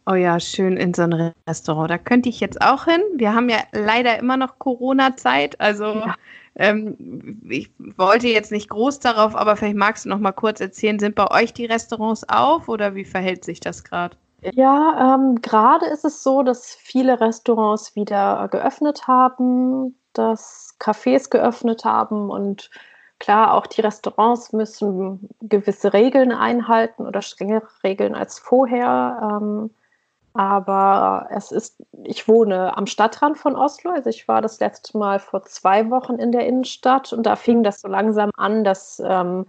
[0.07, 1.90] Oh ja, schön in so ein Restaurant.
[1.90, 3.01] Da könnte ich jetzt auch hin.
[3.14, 5.61] Wir haben ja leider immer noch Corona-Zeit.
[5.61, 6.14] Also ja.
[6.57, 10.99] Ähm, ich wollte jetzt nicht groß darauf, aber vielleicht magst du noch mal kurz erzählen,
[10.99, 14.17] sind bei euch die Restaurants auf oder wie verhält sich das gerade?
[14.53, 21.85] Ja, ähm, gerade ist es so, dass viele Restaurants wieder geöffnet haben, dass Cafés geöffnet
[21.85, 22.71] haben und
[23.19, 29.40] klar, auch die Restaurants müssen gewisse Regeln einhalten oder strengere Regeln als vorher.
[29.40, 29.71] Ähm,
[30.35, 33.92] aber es ist, ich wohne am Stadtrand von Oslo.
[33.92, 37.62] Also ich war das letzte Mal vor zwei Wochen in der Innenstadt und da fing
[37.62, 39.47] das so langsam an, dass ähm,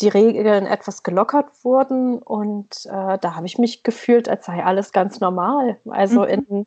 [0.00, 2.18] die Regeln etwas gelockert wurden.
[2.18, 5.78] Und äh, da habe ich mich gefühlt, als sei alles ganz normal.
[5.88, 6.28] Also mhm.
[6.28, 6.66] in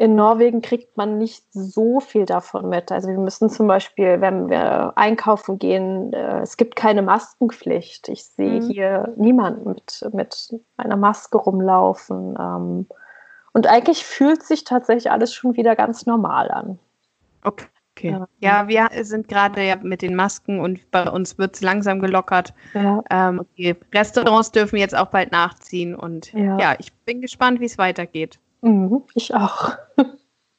[0.00, 2.90] in Norwegen kriegt man nicht so viel davon mit.
[2.90, 8.08] Also wir müssen zum Beispiel, wenn wir einkaufen gehen, äh, es gibt keine Maskenpflicht.
[8.08, 8.70] Ich sehe mhm.
[8.70, 12.34] hier niemanden mit, mit einer Maske rumlaufen.
[12.40, 12.86] Ähm,
[13.52, 16.78] und eigentlich fühlt sich tatsächlich alles schon wieder ganz normal an.
[17.44, 17.66] Okay.
[17.98, 18.18] Okay.
[18.38, 22.54] Ja, wir sind gerade ja mit den Masken und bei uns wird es langsam gelockert.
[22.72, 23.02] Ja.
[23.10, 23.76] Ähm, okay.
[23.92, 28.38] Restaurants dürfen jetzt auch bald nachziehen und ja, ja ich bin gespannt, wie es weitergeht.
[28.62, 29.72] Mhm, ich auch.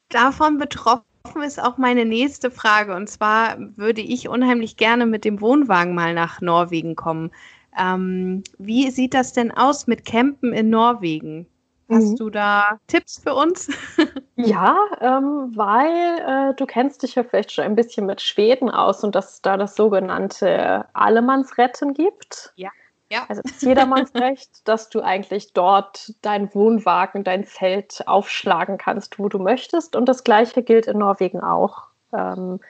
[0.10, 1.04] Davon betroffen
[1.44, 2.96] ist auch meine nächste Frage.
[2.96, 7.32] Und zwar würde ich unheimlich gerne mit dem Wohnwagen mal nach Norwegen kommen.
[7.78, 11.48] Ähm, wie sieht das denn aus mit Campen in Norwegen?
[11.90, 12.16] Hast mhm.
[12.16, 13.70] du da Tipps für uns?
[14.36, 19.04] ja, ähm, weil äh, du kennst dich ja vielleicht schon ein bisschen mit Schweden aus
[19.04, 22.54] und dass es da das sogenannte Allemannsretten gibt.
[22.56, 22.70] Ja.
[23.12, 23.26] Ja.
[23.28, 29.20] Also es ist jedermanns Recht, dass du eigentlich dort deinen Wohnwagen, dein Zelt aufschlagen kannst,
[29.20, 29.98] wo du möchtest.
[29.98, 31.88] Und das Gleiche gilt in Norwegen auch.
[32.14, 32.62] Ähm,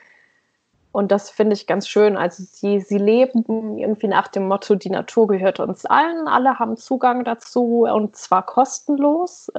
[0.92, 2.18] und das finde ich ganz schön.
[2.18, 6.76] Also sie, sie leben irgendwie nach dem Motto, die Natur gehört uns allen, alle haben
[6.76, 9.52] Zugang dazu und zwar kostenlos.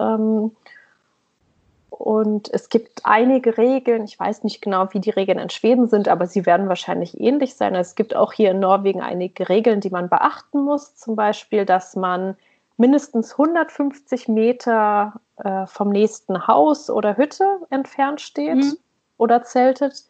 [1.98, 6.08] Und es gibt einige Regeln, ich weiß nicht genau, wie die Regeln in Schweden sind,
[6.08, 7.74] aber sie werden wahrscheinlich ähnlich sein.
[7.74, 10.96] Es gibt auch hier in Norwegen einige Regeln, die man beachten muss.
[10.96, 12.36] Zum Beispiel, dass man
[12.78, 18.78] mindestens 150 Meter äh, vom nächsten Haus oder Hütte entfernt steht mhm.
[19.18, 20.04] oder zeltet.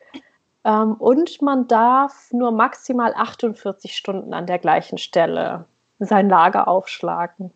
[0.65, 5.65] Ähm, und man darf nur maximal 48 Stunden an der gleichen Stelle
[5.99, 7.53] sein Lager aufschlagen.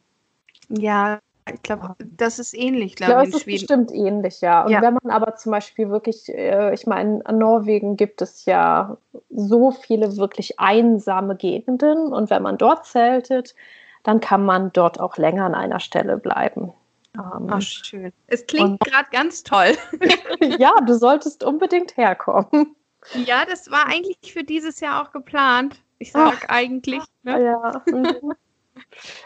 [0.69, 1.21] Ja,
[1.53, 3.55] ich glaube, das ist ähnlich, glaube ich, in Schweden.
[3.55, 4.65] ist bestimmt ähnlich, ja.
[4.65, 4.83] Und ja.
[4.83, 8.97] wenn man aber zum Beispiel wirklich, äh, ich meine, in Norwegen gibt es ja
[9.31, 13.55] so viele wirklich einsame Gegenden und wenn man dort zeltet,
[14.03, 16.73] dann kann man dort auch länger an einer Stelle bleiben.
[17.15, 18.13] Ähm, Ach, schön.
[18.27, 19.77] Es klingt gerade ganz toll.
[20.59, 22.75] ja, du solltest unbedingt herkommen.
[23.15, 25.81] Ja, das war eigentlich für dieses Jahr auch geplant.
[25.99, 27.03] Ich sage eigentlich.
[27.23, 27.45] Ne?
[27.45, 27.83] Ja.
[27.87, 28.35] Mhm.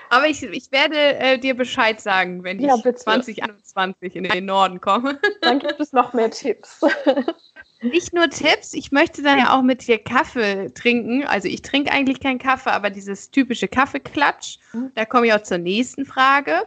[0.08, 2.98] Aber ich, ich werde äh, dir Bescheid sagen, wenn ja, ich bitte.
[2.98, 5.18] 2021 in den Norden komme.
[5.40, 6.80] Dann gibt es noch mehr Tipps.
[7.82, 11.24] Nicht nur Tipps, ich möchte dann ja auch mit dir Kaffee trinken.
[11.24, 14.58] Also ich trinke eigentlich keinen Kaffee, aber dieses typische Kaffeeklatsch.
[14.74, 14.92] Mhm.
[14.94, 16.64] Da komme ich auch zur nächsten Frage.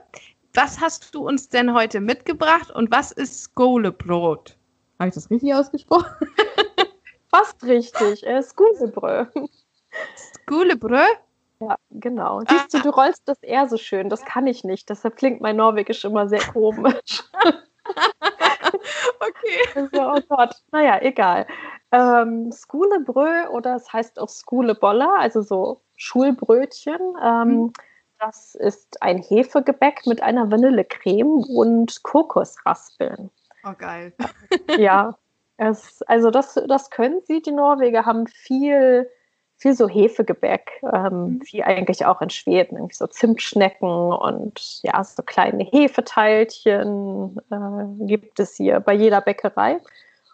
[0.55, 4.57] Was hast du uns denn heute mitgebracht und was ist Skolebrot?
[4.97, 6.09] Habe ich das richtig ausgesprochen?
[7.29, 8.25] Fast richtig.
[8.25, 9.25] Äh, Skulebrö.
[10.17, 11.03] Skulebrö?
[11.69, 12.41] Ja, genau.
[12.47, 14.09] Siehst du, du rollst das eher so schön.
[14.09, 14.89] Das kann ich nicht.
[14.89, 17.23] Deshalb klingt mein Norwegisch immer sehr komisch.
[19.19, 19.59] okay.
[19.75, 20.55] Also, oh Gott.
[20.71, 21.47] Naja, egal.
[21.91, 26.99] Ähm, Skulebrö oder es heißt auch Skuleboller, also so Schulbrötchen.
[27.21, 27.73] Ähm, mhm.
[28.19, 33.29] Das ist ein Hefegebäck mit einer Vanillecreme und Kokosraspeln.
[33.65, 34.13] Oh, geil.
[34.77, 35.17] ja,
[35.57, 37.41] es, also das, das können sie.
[37.41, 39.09] Die Norweger haben viel,
[39.63, 41.41] viel so Hefegebäck, ähm, mhm.
[41.45, 48.39] wie eigentlich auch in Schweden, irgendwie so Zimtschnecken und ja, so kleine Hefeteilchen äh, gibt
[48.41, 49.79] es hier bei jeder Bäckerei.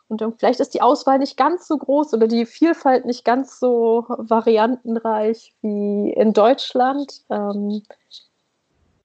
[0.08, 4.06] Und vielleicht ist die Auswahl nicht ganz so groß oder die Vielfalt nicht ganz so
[4.08, 7.22] variantenreich wie in Deutschland.
[7.30, 7.84] Ähm,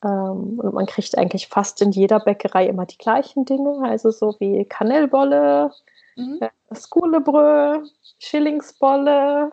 [0.03, 4.35] ähm, und man kriegt eigentlich fast in jeder Bäckerei immer die gleichen Dinge, also so
[4.39, 5.71] wie Kanellbolle,
[6.17, 6.41] Mhm.
[6.75, 7.85] Skulebrö,
[8.19, 9.53] Schillingsbolle,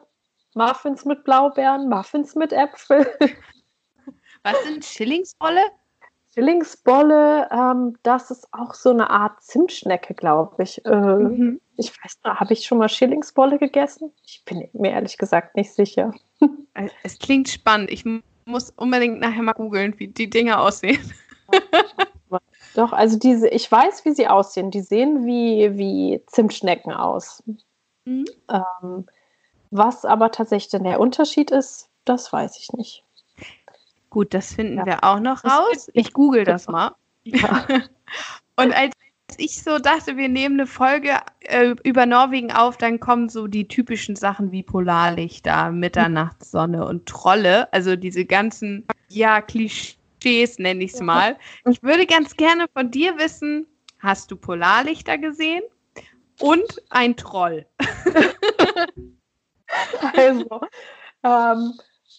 [0.54, 3.08] Muffins mit Blaubeeren, Muffins mit Äpfel.
[4.44, 5.62] Was sind Schillingsbolle?
[6.34, 10.84] Schillingsbolle, ähm, das ist auch so eine Art Zimtschnecke, glaube ich.
[10.86, 11.62] Äh, mhm.
[11.76, 14.14] Ich weiß nicht, habe ich schon mal Schillingsbolle gegessen?
[14.26, 16.14] Ich bin mir ehrlich gesagt nicht sicher.
[16.74, 17.92] Äh, es klingt spannend.
[17.92, 18.06] Ich
[18.46, 21.02] muss unbedingt nachher mal googeln, wie die Dinge aussehen.
[22.76, 24.72] Doch, also diese, ich weiß, wie sie aussehen.
[24.72, 27.44] Die sehen wie, wie Zimtschnecken aus.
[28.06, 28.26] Mhm.
[28.50, 29.06] Ähm,
[29.72, 33.04] was aber tatsächlich der Unterschied ist, das weiß ich nicht.
[34.10, 34.86] Gut, das finden ja.
[34.86, 35.90] wir auch noch raus.
[35.94, 36.94] Ich google das mal.
[37.24, 37.66] Ja.
[38.58, 38.94] Und als
[39.38, 43.68] ich so dachte, wir nehmen eine Folge äh, über Norwegen auf, dann kommen so die
[43.68, 47.72] typischen Sachen wie Polarlichter, Mitternachtssonne und Trolle.
[47.72, 51.38] Also diese ganzen, ja, Klischees Klischees, nenne ich es mal.
[51.70, 53.68] Ich würde ganz gerne von dir wissen,
[54.00, 55.64] hast du Polarlichter gesehen
[56.40, 57.66] und ein Troll?
[60.18, 60.62] also,
[61.24, 61.74] ähm,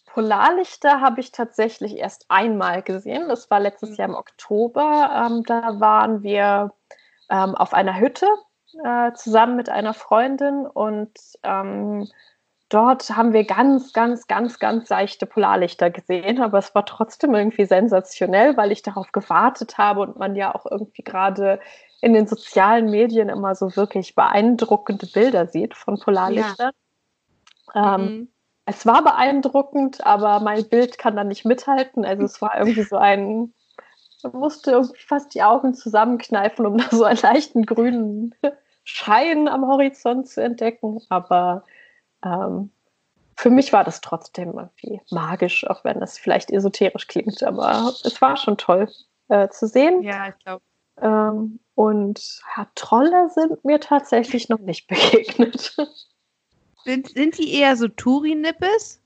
[0.06, 3.28] Polarlichter habe ich tatsächlich erst einmal gesehen.
[3.28, 5.10] Das war letztes Jahr im Oktober.
[5.26, 6.72] Ähm, da waren wir
[7.30, 8.26] ähm, auf einer Hütte
[8.84, 12.08] äh, zusammen mit einer Freundin und ähm,
[12.68, 17.66] dort haben wir ganz, ganz, ganz, ganz seichte Polarlichter gesehen, aber es war trotzdem irgendwie
[17.66, 21.60] sensationell, weil ich darauf gewartet habe und man ja auch irgendwie gerade
[22.00, 26.72] in den sozialen Medien immer so wirklich beeindruckende Bilder sieht von Polarlichtern.
[26.74, 26.81] Ja.
[27.74, 28.28] Ähm, mhm.
[28.64, 32.04] Es war beeindruckend, aber mein Bild kann da nicht mithalten.
[32.04, 33.52] Also es war irgendwie so ein,
[34.22, 38.34] man musste irgendwie fast die Augen zusammenkneifen, um da so einen leichten grünen
[38.84, 41.00] Schein am Horizont zu entdecken.
[41.08, 41.64] Aber
[42.24, 42.70] ähm,
[43.36, 48.20] für mich war das trotzdem irgendwie magisch, auch wenn es vielleicht esoterisch klingt, aber es
[48.20, 48.88] war schon toll
[49.28, 50.02] äh, zu sehen.
[50.02, 50.62] Ja, ich glaube.
[51.00, 55.76] Ähm, und ja, Trolle sind mir tatsächlich noch nicht begegnet.
[56.84, 59.00] Sind, sind die eher so Touri-Nippes?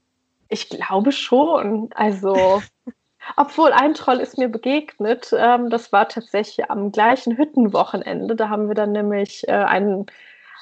[0.49, 1.91] Ich glaube schon.
[1.95, 2.63] Also,
[3.37, 5.35] obwohl ein Troll ist mir begegnet.
[5.37, 8.37] Ähm, das war tatsächlich am gleichen Hüttenwochenende.
[8.37, 10.07] Da haben wir dann nämlich äh, einen,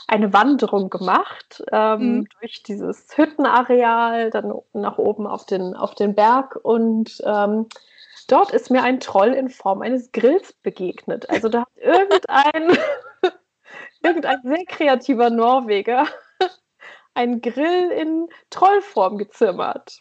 [0.08, 2.28] eine Wanderung gemacht ähm, mhm.
[2.40, 7.66] durch dieses Hüttenareal, dann nach oben auf den, auf den Berg und ähm,
[8.28, 11.28] dort ist mir ein Troll in Form eines Grills begegnet.
[11.30, 12.78] Also da hat irgendein,
[14.02, 16.06] irgendein sehr kreativer Norweger
[17.14, 20.00] einen Grill in Trollform gezimmert.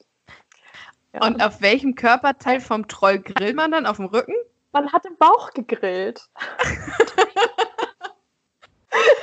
[1.14, 1.26] Ja.
[1.26, 3.86] Und auf welchem Körperteil vom Troll grillt man dann?
[3.86, 4.34] Auf dem Rücken?
[4.72, 6.28] Man hat im Bauch gegrillt.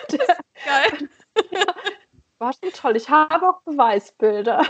[0.09, 1.09] Geil.
[1.51, 1.65] Ja,
[2.39, 2.97] war schon toll.
[2.97, 4.63] Ich habe auch Beweisbilder.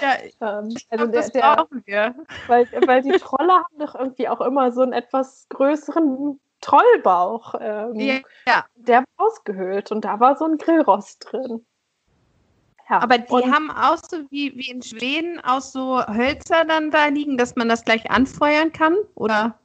[0.00, 2.14] Ja, ähm, also glaub, der, der, brauchen wir.
[2.46, 7.54] Weil, weil die Trolle haben doch irgendwie auch immer so einen etwas größeren Trollbauch.
[7.60, 8.64] Ähm, ja, ja.
[8.76, 11.64] Der war ausgehöhlt und da war so ein Grillrost drin.
[12.90, 13.00] Ja.
[13.00, 17.38] Aber die haben auch so wie, wie in Schweden auch so Hölzer dann da liegen,
[17.38, 19.58] dass man das gleich anfeuern kann, oder?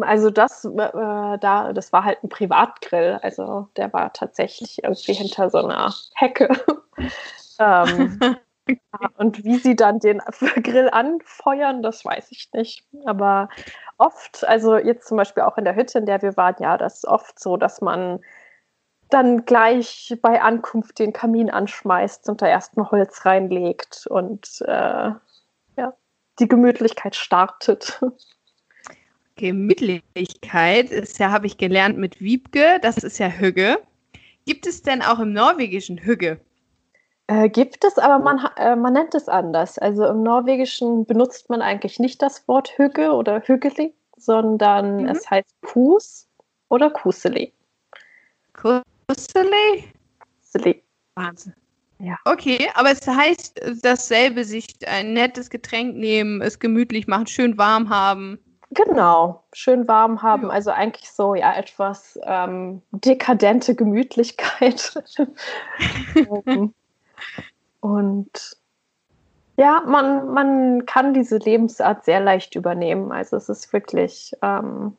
[0.00, 3.18] Also das, äh, da, das war halt ein Privatgrill.
[3.22, 6.48] Also der war tatsächlich irgendwie hinter so einer Hecke.
[7.58, 8.18] ähm,
[9.18, 10.20] und wie sie dann den
[10.62, 12.84] Grill anfeuern, das weiß ich nicht.
[13.04, 13.48] Aber
[13.98, 16.98] oft, also jetzt zum Beispiel auch in der Hütte, in der wir waren, ja, das
[16.98, 18.20] ist oft so, dass man
[19.10, 25.10] dann gleich bei Ankunft den Kamin anschmeißt und da erstmal Holz reinlegt und äh,
[25.76, 25.94] ja,
[26.38, 28.00] die Gemütlichkeit startet.
[29.36, 33.78] Gemütlichkeit ist ja, habe ich gelernt mit Wiebke, das ist ja Hügge.
[34.46, 36.38] Gibt es denn auch im Norwegischen Hügge?
[37.26, 39.78] Äh, gibt es, aber man, äh, man nennt es anders.
[39.78, 45.08] Also im Norwegischen benutzt man eigentlich nicht das Wort Hügge oder Hüggeli, sondern mhm.
[45.08, 46.28] es heißt Kus
[46.68, 47.52] oder Kuseli.
[49.08, 49.84] Kuseli?
[50.40, 50.82] Kuseli.
[51.14, 51.54] Wahnsinn.
[51.98, 52.18] Ja.
[52.24, 57.88] Okay, aber es heißt dasselbe, sich ein nettes Getränk nehmen, es gemütlich machen, schön warm
[57.88, 58.38] haben.
[58.70, 60.50] Genau, schön warm haben.
[60.50, 64.94] Also eigentlich so ja etwas ähm, dekadente Gemütlichkeit.
[67.80, 68.56] Und
[69.56, 73.12] ja, man, man kann diese Lebensart sehr leicht übernehmen.
[73.12, 74.96] Also es ist wirklich, ähm,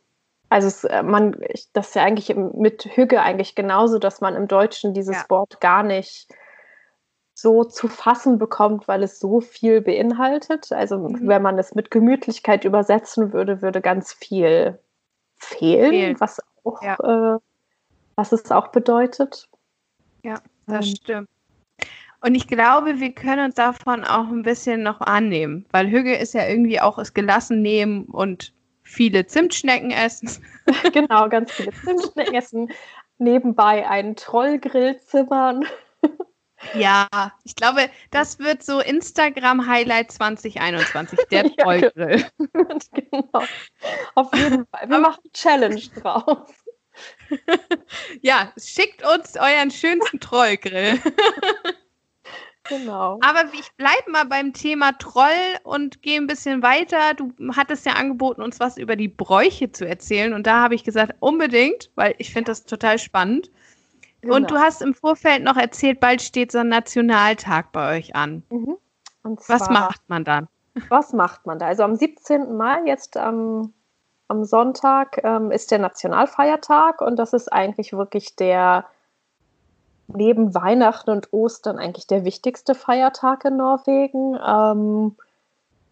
[0.49, 1.35] also es, äh, man,
[1.73, 5.25] das ist ja eigentlich mit Hüge eigentlich genauso, dass man im Deutschen dieses ja.
[5.29, 6.27] Wort gar nicht
[7.33, 10.71] so zu fassen bekommt, weil es so viel beinhaltet.
[10.71, 11.27] Also mhm.
[11.27, 14.79] wenn man es mit Gemütlichkeit übersetzen würde, würde ganz viel
[15.35, 16.19] fehlen, fehlen.
[16.19, 16.95] was auch, ja.
[17.35, 17.39] äh,
[18.15, 19.49] was es auch bedeutet.
[20.23, 20.35] Ja,
[20.67, 20.95] das ähm.
[20.95, 21.29] stimmt.
[22.21, 26.33] Und ich glaube, wir können uns davon auch ein bisschen noch annehmen, weil Hüge ist
[26.33, 28.51] ja irgendwie auch es gelassen nehmen und
[28.85, 30.29] viele Zimtschnecken essen.
[30.93, 32.71] genau, ganz viele Zimtschnecken essen.
[33.17, 35.65] Nebenbei einen Trollgrill zimmern.
[36.73, 37.07] Ja,
[37.43, 42.25] ich glaube, das wird so Instagram-Highlight 2021, der Trollgrill.
[42.93, 43.43] genau.
[44.15, 44.89] Auf jeden Fall.
[44.89, 46.49] Wir machen Challenge drauf.
[48.21, 50.99] ja, schickt uns euren schönsten Trollgrill.
[52.69, 53.19] Genau.
[53.21, 55.25] Aber ich bleibe mal beim Thema Troll
[55.63, 57.13] und gehe ein bisschen weiter.
[57.15, 60.33] Du hattest ja angeboten, uns was über die Bräuche zu erzählen.
[60.33, 63.51] Und da habe ich gesagt, unbedingt, weil ich finde das total spannend.
[64.21, 64.35] Genau.
[64.35, 68.43] Und du hast im Vorfeld noch erzählt, bald steht so ein Nationaltag bei euch an.
[68.49, 68.77] Mhm.
[69.37, 70.47] Zwar, was macht man dann?
[70.89, 71.67] Was macht man da?
[71.67, 72.57] Also am 17.
[72.57, 73.73] Mai, jetzt am,
[74.27, 78.85] am Sonntag, ähm, ist der Nationalfeiertag und das ist eigentlich wirklich der
[80.07, 84.37] neben Weihnachten und Ostern eigentlich der wichtigste Feiertag in Norwegen.
[84.45, 85.15] Ähm,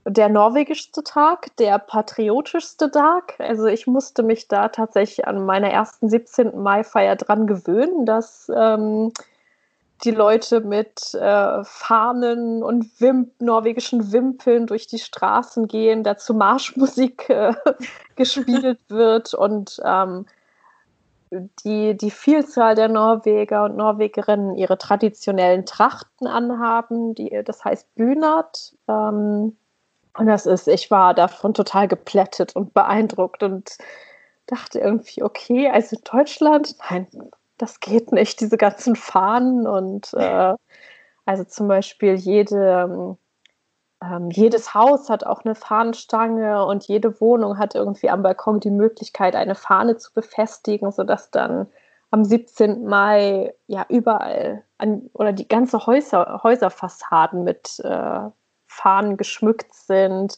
[0.06, 3.36] der norwegischste Tag, der patriotischste Tag.
[3.40, 6.62] Also ich musste mich da tatsächlich an meiner ersten 17.
[6.62, 9.14] Mai-Feier dran gewöhnen, dass ähm,
[10.04, 17.30] die Leute mit äh, Fahnen und Wimp norwegischen Wimpeln durch die Straßen gehen, dazu Marschmusik
[17.30, 17.54] äh,
[18.16, 20.26] gespielt wird und ähm,
[21.64, 28.74] die, die Vielzahl der Norweger und Norwegerinnen ihre traditionellen Trachten anhaben, die, das heißt Bünat.
[28.88, 29.58] Ähm,
[30.18, 33.78] und das ist, ich war davon total geplättet und beeindruckt und
[34.46, 37.08] dachte irgendwie, okay, also Deutschland, nein,
[37.58, 40.54] das geht nicht, diese ganzen Fahnen und äh,
[41.26, 43.18] also zum Beispiel jede,
[44.04, 48.72] ähm, jedes Haus hat auch eine Fahnenstange und jede Wohnung hat irgendwie am Balkon die
[48.72, 51.68] Möglichkeit, eine Fahne zu befestigen, sodass dann
[52.12, 52.86] am 17.
[52.86, 58.30] Mai ja überall an, oder die ganze Häuser, Häuserfassaden mit äh,
[58.68, 60.38] Fahnen geschmückt sind.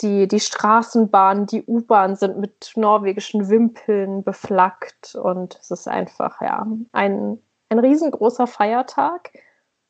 [0.00, 6.66] die, die Straßenbahn, die U-Bahn sind mit norwegischen Wimpeln beflaggt und es ist einfach ja
[6.92, 9.30] ein, ein riesengroßer Feiertag.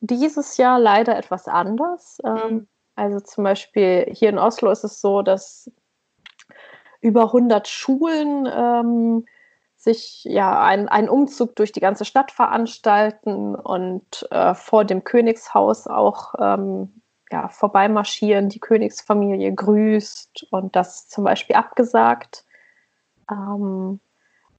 [0.05, 2.17] Dieses Jahr leider etwas anders.
[2.25, 2.67] Ähm, mhm.
[2.95, 5.71] Also zum Beispiel hier in Oslo ist es so, dass
[6.99, 9.25] über 100 Schulen ähm,
[9.77, 16.35] sich ja einen Umzug durch die ganze Stadt veranstalten und äh, vor dem Königshaus auch
[16.37, 17.01] ähm,
[17.31, 22.43] ja, vorbeimarschieren, die Königsfamilie grüßt und das zum Beispiel abgesagt.
[23.31, 24.01] Ähm,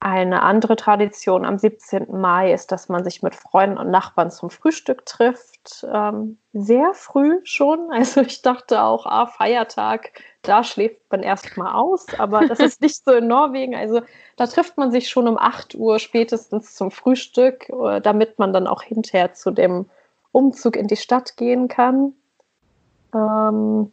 [0.04, 2.08] eine andere Tradition am 17.
[2.20, 5.86] Mai ist, dass man sich mit Freunden und Nachbarn zum Frühstück trifft.
[5.90, 7.90] Ähm, sehr früh schon.
[7.90, 10.10] Also ich dachte auch, ah, Feiertag,
[10.42, 13.74] da schläft man erstmal aus, aber das ist nicht so in Norwegen.
[13.74, 14.02] Also
[14.36, 18.66] da trifft man sich schon um 8 Uhr spätestens zum Frühstück, äh, damit man dann
[18.66, 19.86] auch hinterher zu dem
[20.32, 22.12] Umzug in die Stadt gehen kann.
[23.14, 23.90] Ähm,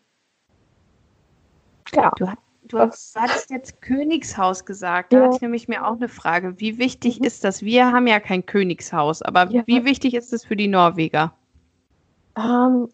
[1.93, 2.11] ja.
[2.17, 2.25] Du,
[2.71, 5.13] du hast, hattest jetzt Königshaus gesagt.
[5.13, 5.23] Da ja.
[5.23, 6.59] hatte ich nämlich mir auch eine Frage.
[6.59, 7.25] Wie wichtig mhm.
[7.25, 7.61] ist das?
[7.61, 9.63] Wir haben ja kein Königshaus, aber ja.
[9.65, 11.33] wie wichtig ist es für die Norweger?
[12.37, 12.89] Ähm,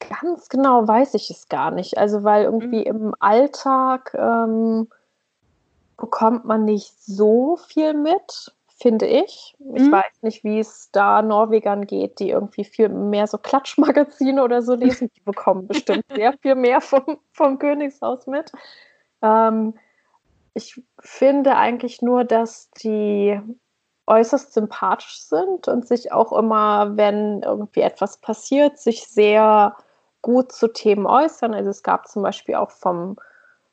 [0.00, 1.98] ganz genau weiß ich es gar nicht.
[1.98, 3.04] Also, weil irgendwie mhm.
[3.04, 4.88] im Alltag ähm,
[5.96, 8.52] bekommt man nicht so viel mit
[8.82, 9.54] finde ich.
[9.74, 9.92] Ich mhm.
[9.92, 14.74] weiß nicht, wie es da Norwegern geht, die irgendwie viel mehr so Klatschmagazine oder so
[14.74, 15.08] lesen.
[15.16, 18.50] Die bekommen bestimmt sehr viel mehr vom, vom Königshaus mit.
[19.22, 19.74] Ähm,
[20.54, 23.40] ich finde eigentlich nur, dass die
[24.06, 29.76] äußerst sympathisch sind und sich auch immer, wenn irgendwie etwas passiert, sich sehr
[30.20, 31.54] gut zu Themen äußern.
[31.54, 33.16] Also es gab zum Beispiel auch vom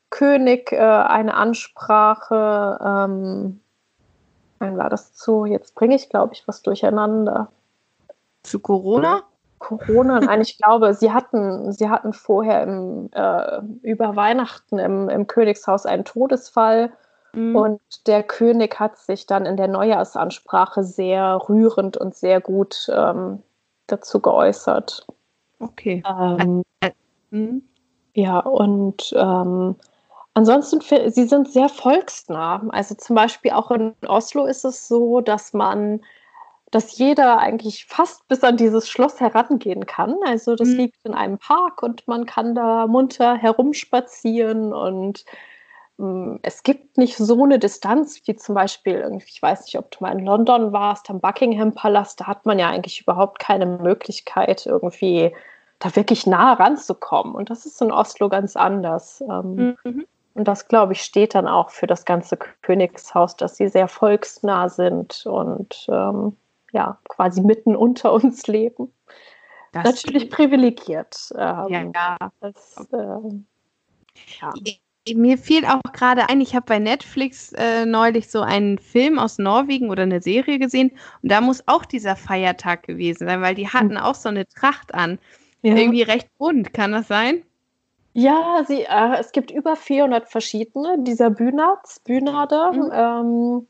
[0.08, 3.60] König äh, eine Ansprache, ähm,
[4.60, 5.46] Wann war das zu?
[5.46, 7.50] Jetzt bringe ich, glaube ich, was durcheinander.
[8.42, 9.22] Zu Corona?
[9.60, 15.26] Corona, nein, ich glaube, sie hatten, sie hatten vorher im, äh, über Weihnachten im, im
[15.26, 16.90] Königshaus einen Todesfall.
[17.32, 17.54] Mhm.
[17.54, 23.42] Und der König hat sich dann in der Neujahrsansprache sehr rührend und sehr gut ähm,
[23.86, 25.06] dazu geäußert.
[25.60, 26.02] Okay.
[26.08, 26.92] Ähm, äh, äh,
[27.30, 27.62] mhm.
[28.14, 29.76] ja, und ähm,
[30.32, 32.62] Ansonsten, sie sind sehr volksnah.
[32.70, 36.00] Also zum Beispiel auch in Oslo ist es so, dass man,
[36.70, 40.16] dass jeder eigentlich fast bis an dieses Schloss herangehen kann.
[40.24, 40.76] Also das mhm.
[40.76, 45.24] liegt in einem Park und man kann da munter herumspazieren und
[45.98, 49.98] ähm, es gibt nicht so eine Distanz wie zum Beispiel, ich weiß nicht, ob du
[50.00, 54.66] mal in London warst, am Buckingham Palast, da hat man ja eigentlich überhaupt keine Möglichkeit,
[54.66, 55.34] irgendwie
[55.80, 57.34] da wirklich nah ranzukommen.
[57.34, 59.22] Und das ist in Oslo ganz anders.
[59.22, 60.06] Ähm, mhm.
[60.34, 64.68] Und das, glaube ich, steht dann auch für das ganze Königshaus, dass sie sehr volksnah
[64.68, 66.36] sind und ähm,
[66.72, 68.92] ja, quasi mitten unter uns leben.
[69.72, 71.32] Das Natürlich privilegiert.
[71.36, 72.96] Ähm, ja, das, äh,
[74.40, 74.52] ja.
[75.14, 79.38] Mir fiel auch gerade ein, ich habe bei Netflix äh, neulich so einen Film aus
[79.38, 80.92] Norwegen oder eine Serie gesehen
[81.22, 84.04] und da muss auch dieser Feiertag gewesen sein, weil die hatten hm.
[84.04, 85.18] auch so eine Tracht an.
[85.62, 85.74] Ja.
[85.74, 87.42] Irgendwie recht bunt, kann das sein?
[88.12, 92.72] Ja, sie, äh, es gibt über 400 verschiedene dieser Bühnads, Bühnade.
[92.72, 92.90] Mhm.
[92.92, 93.66] Ähm,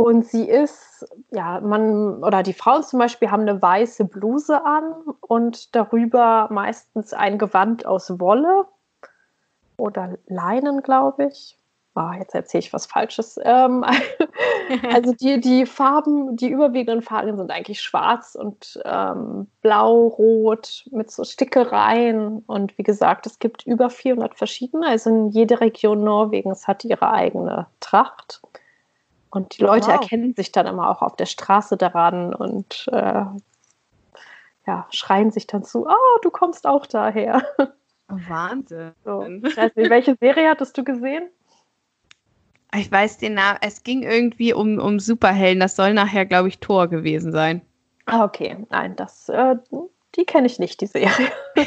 [0.00, 4.94] und sie ist, ja, man, oder die Frauen zum Beispiel haben eine weiße Bluse an
[5.20, 8.66] und darüber meistens ein Gewand aus Wolle
[9.76, 11.56] oder Leinen, glaube ich
[11.94, 13.38] oh, jetzt erzähle ich was Falsches.
[13.42, 13.84] Ähm,
[14.92, 21.10] also die, die Farben, die überwiegenden Farben sind eigentlich schwarz und ähm, blau, rot mit
[21.10, 22.42] so Stickereien.
[22.46, 24.86] Und wie gesagt, es gibt über 400 verschiedene.
[24.86, 28.42] Also in jede Region Norwegens hat ihre eigene Tracht.
[29.30, 30.00] Und die Leute wow.
[30.00, 33.24] erkennen sich dann immer auch auf der Straße daran und äh,
[34.66, 37.42] ja, schreien sich dann zu, oh, du kommst auch daher.
[38.08, 38.92] Wahnsinn.
[39.04, 39.20] So.
[39.20, 41.28] Also, welche Serie hattest du gesehen?
[42.74, 43.58] Ich weiß den Namen.
[43.62, 45.60] Es ging irgendwie um, um Superhelden.
[45.60, 47.62] Das soll nachher, glaube ich, Thor gewesen sein.
[48.06, 48.66] Ah, okay.
[48.70, 49.56] Nein, das, äh,
[50.16, 51.32] die kenne ich nicht, die Serie.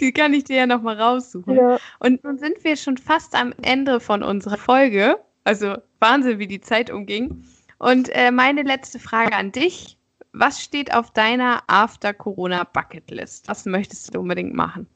[0.00, 1.56] die kann ich dir ja nochmal raussuchen.
[1.56, 1.78] Ja.
[2.00, 5.16] Und nun sind wir schon fast am Ende von unserer Folge.
[5.44, 7.44] Also Wahnsinn, wie die Zeit umging.
[7.78, 9.98] Und äh, meine letzte Frage an dich.
[10.36, 13.46] Was steht auf deiner After-Corona-Bucketlist?
[13.48, 14.88] Was möchtest du unbedingt machen?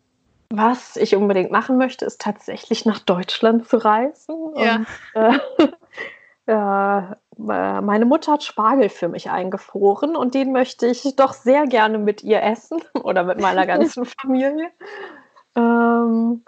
[0.50, 4.34] Was ich unbedingt machen möchte, ist tatsächlich nach Deutschland zu reisen.
[4.56, 4.84] Ja.
[5.14, 5.38] Und,
[6.46, 7.02] äh, äh,
[7.36, 12.24] meine Mutter hat Spargel für mich eingefroren und den möchte ich doch sehr gerne mit
[12.24, 14.70] ihr essen oder mit meiner ganzen Familie.
[15.54, 16.42] Ähm,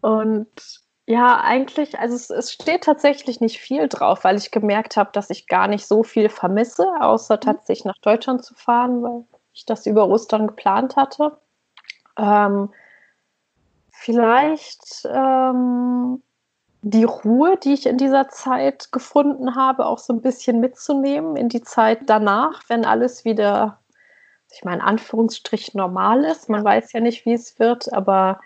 [0.00, 5.08] und ja, eigentlich, also es, es, steht tatsächlich nicht viel drauf, weil ich gemerkt habe,
[5.14, 7.40] dass ich gar nicht so viel vermisse, außer mhm.
[7.40, 11.38] tatsächlich nach Deutschland zu fahren, weil ich das über Ostern geplant hatte.
[12.18, 12.68] Ähm,
[13.90, 16.22] vielleicht ähm,
[16.82, 21.48] die Ruhe, die ich in dieser Zeit gefunden habe, auch so ein bisschen mitzunehmen in
[21.48, 23.80] die Zeit danach, wenn alles wieder,
[24.52, 26.50] ich meine, Anführungsstrich normal ist.
[26.50, 28.40] Man weiß ja nicht, wie es wird, aber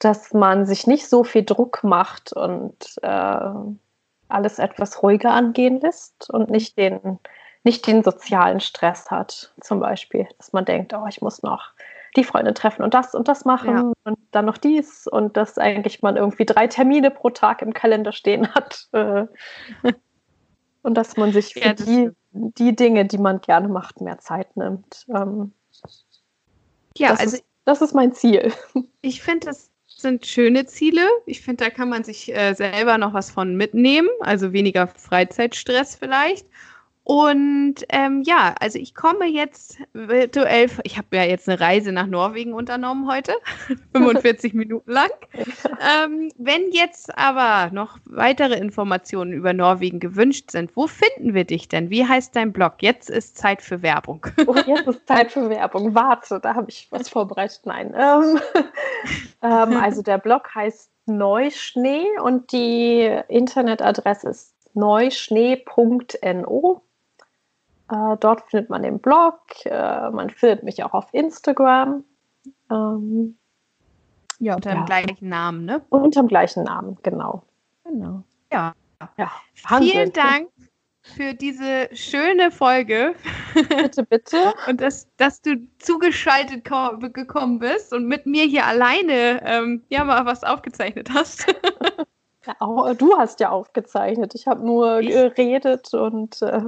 [0.00, 3.50] dass man sich nicht so viel Druck macht und äh,
[4.28, 7.18] alles etwas ruhiger angehen lässt und nicht den,
[7.64, 11.72] nicht den sozialen Stress hat, zum Beispiel, dass man denkt, oh, ich muss noch
[12.16, 13.92] die Freunde treffen und das und das machen ja.
[14.04, 18.12] und dann noch dies und dass eigentlich man irgendwie drei Termine pro Tag im Kalender
[18.12, 18.88] stehen hat.
[18.92, 19.26] Äh,
[20.82, 24.56] und dass man sich für ja, die, die Dinge, die man gerne macht, mehr Zeit
[24.56, 25.06] nimmt.
[25.14, 25.52] Ähm,
[26.96, 28.52] ja, das also ist, das ist mein Ziel.
[29.02, 29.69] Ich finde, das
[30.02, 31.06] sind schöne Ziele.
[31.26, 35.96] Ich finde, da kann man sich äh, selber noch was von mitnehmen, also weniger Freizeitstress
[35.96, 36.46] vielleicht.
[37.02, 42.06] Und ähm, ja, also ich komme jetzt virtuell, ich habe ja jetzt eine Reise nach
[42.06, 43.32] Norwegen unternommen heute,
[43.96, 45.10] 45 Minuten lang.
[45.34, 51.68] Ähm, wenn jetzt aber noch weitere Informationen über Norwegen gewünscht sind, wo finden wir dich
[51.68, 51.90] denn?
[51.90, 52.74] Wie heißt dein Blog?
[52.80, 54.26] Jetzt ist Zeit für Werbung.
[54.46, 55.94] oh, jetzt ist Zeit für Werbung.
[55.94, 57.62] Warte, da habe ich was vorbereitet.
[57.64, 57.94] Nein.
[57.98, 58.38] Ähm,
[59.42, 66.82] ähm, also der Blog heißt Neuschnee und die Internetadresse ist neuschnee.no.
[67.90, 72.04] Äh, dort findet man den Blog, äh, man findet mich auch auf Instagram.
[72.70, 73.36] Ähm,
[74.38, 75.82] ja, unter dem gleichen Namen, ne?
[75.90, 77.42] Unter dem gleichen Namen, genau.
[77.84, 78.22] Genau.
[78.52, 78.74] Ja.
[79.16, 80.48] ja Vielen Dank
[81.02, 83.14] für diese schöne Folge.
[83.68, 84.54] Bitte, bitte.
[84.68, 90.24] und dass, dass du zugeschaltet gekommen bist und mit mir hier alleine ähm, ja mal
[90.24, 91.46] was aufgezeichnet hast.
[92.46, 94.34] ja, du hast ja aufgezeichnet.
[94.34, 95.08] Ich habe nur ich?
[95.08, 96.62] geredet und äh,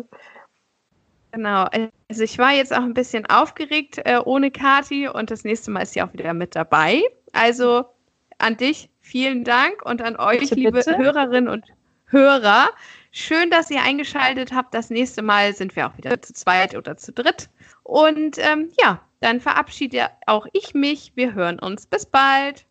[1.32, 1.66] Genau,
[2.08, 5.82] also ich war jetzt auch ein bisschen aufgeregt äh, ohne Kati und das nächste Mal
[5.82, 7.02] ist sie auch wieder mit dabei.
[7.32, 7.86] Also
[8.38, 10.98] an dich vielen Dank und an euch, bitte, liebe bitte.
[10.98, 11.64] Hörerinnen und
[12.06, 12.68] Hörer.
[13.12, 14.74] Schön, dass ihr eingeschaltet habt.
[14.74, 17.48] Das nächste Mal sind wir auch wieder zu zweit oder zu dritt.
[17.82, 21.12] Und ähm, ja, dann verabschiede auch ich mich.
[21.14, 21.86] Wir hören uns.
[21.86, 22.66] Bis bald.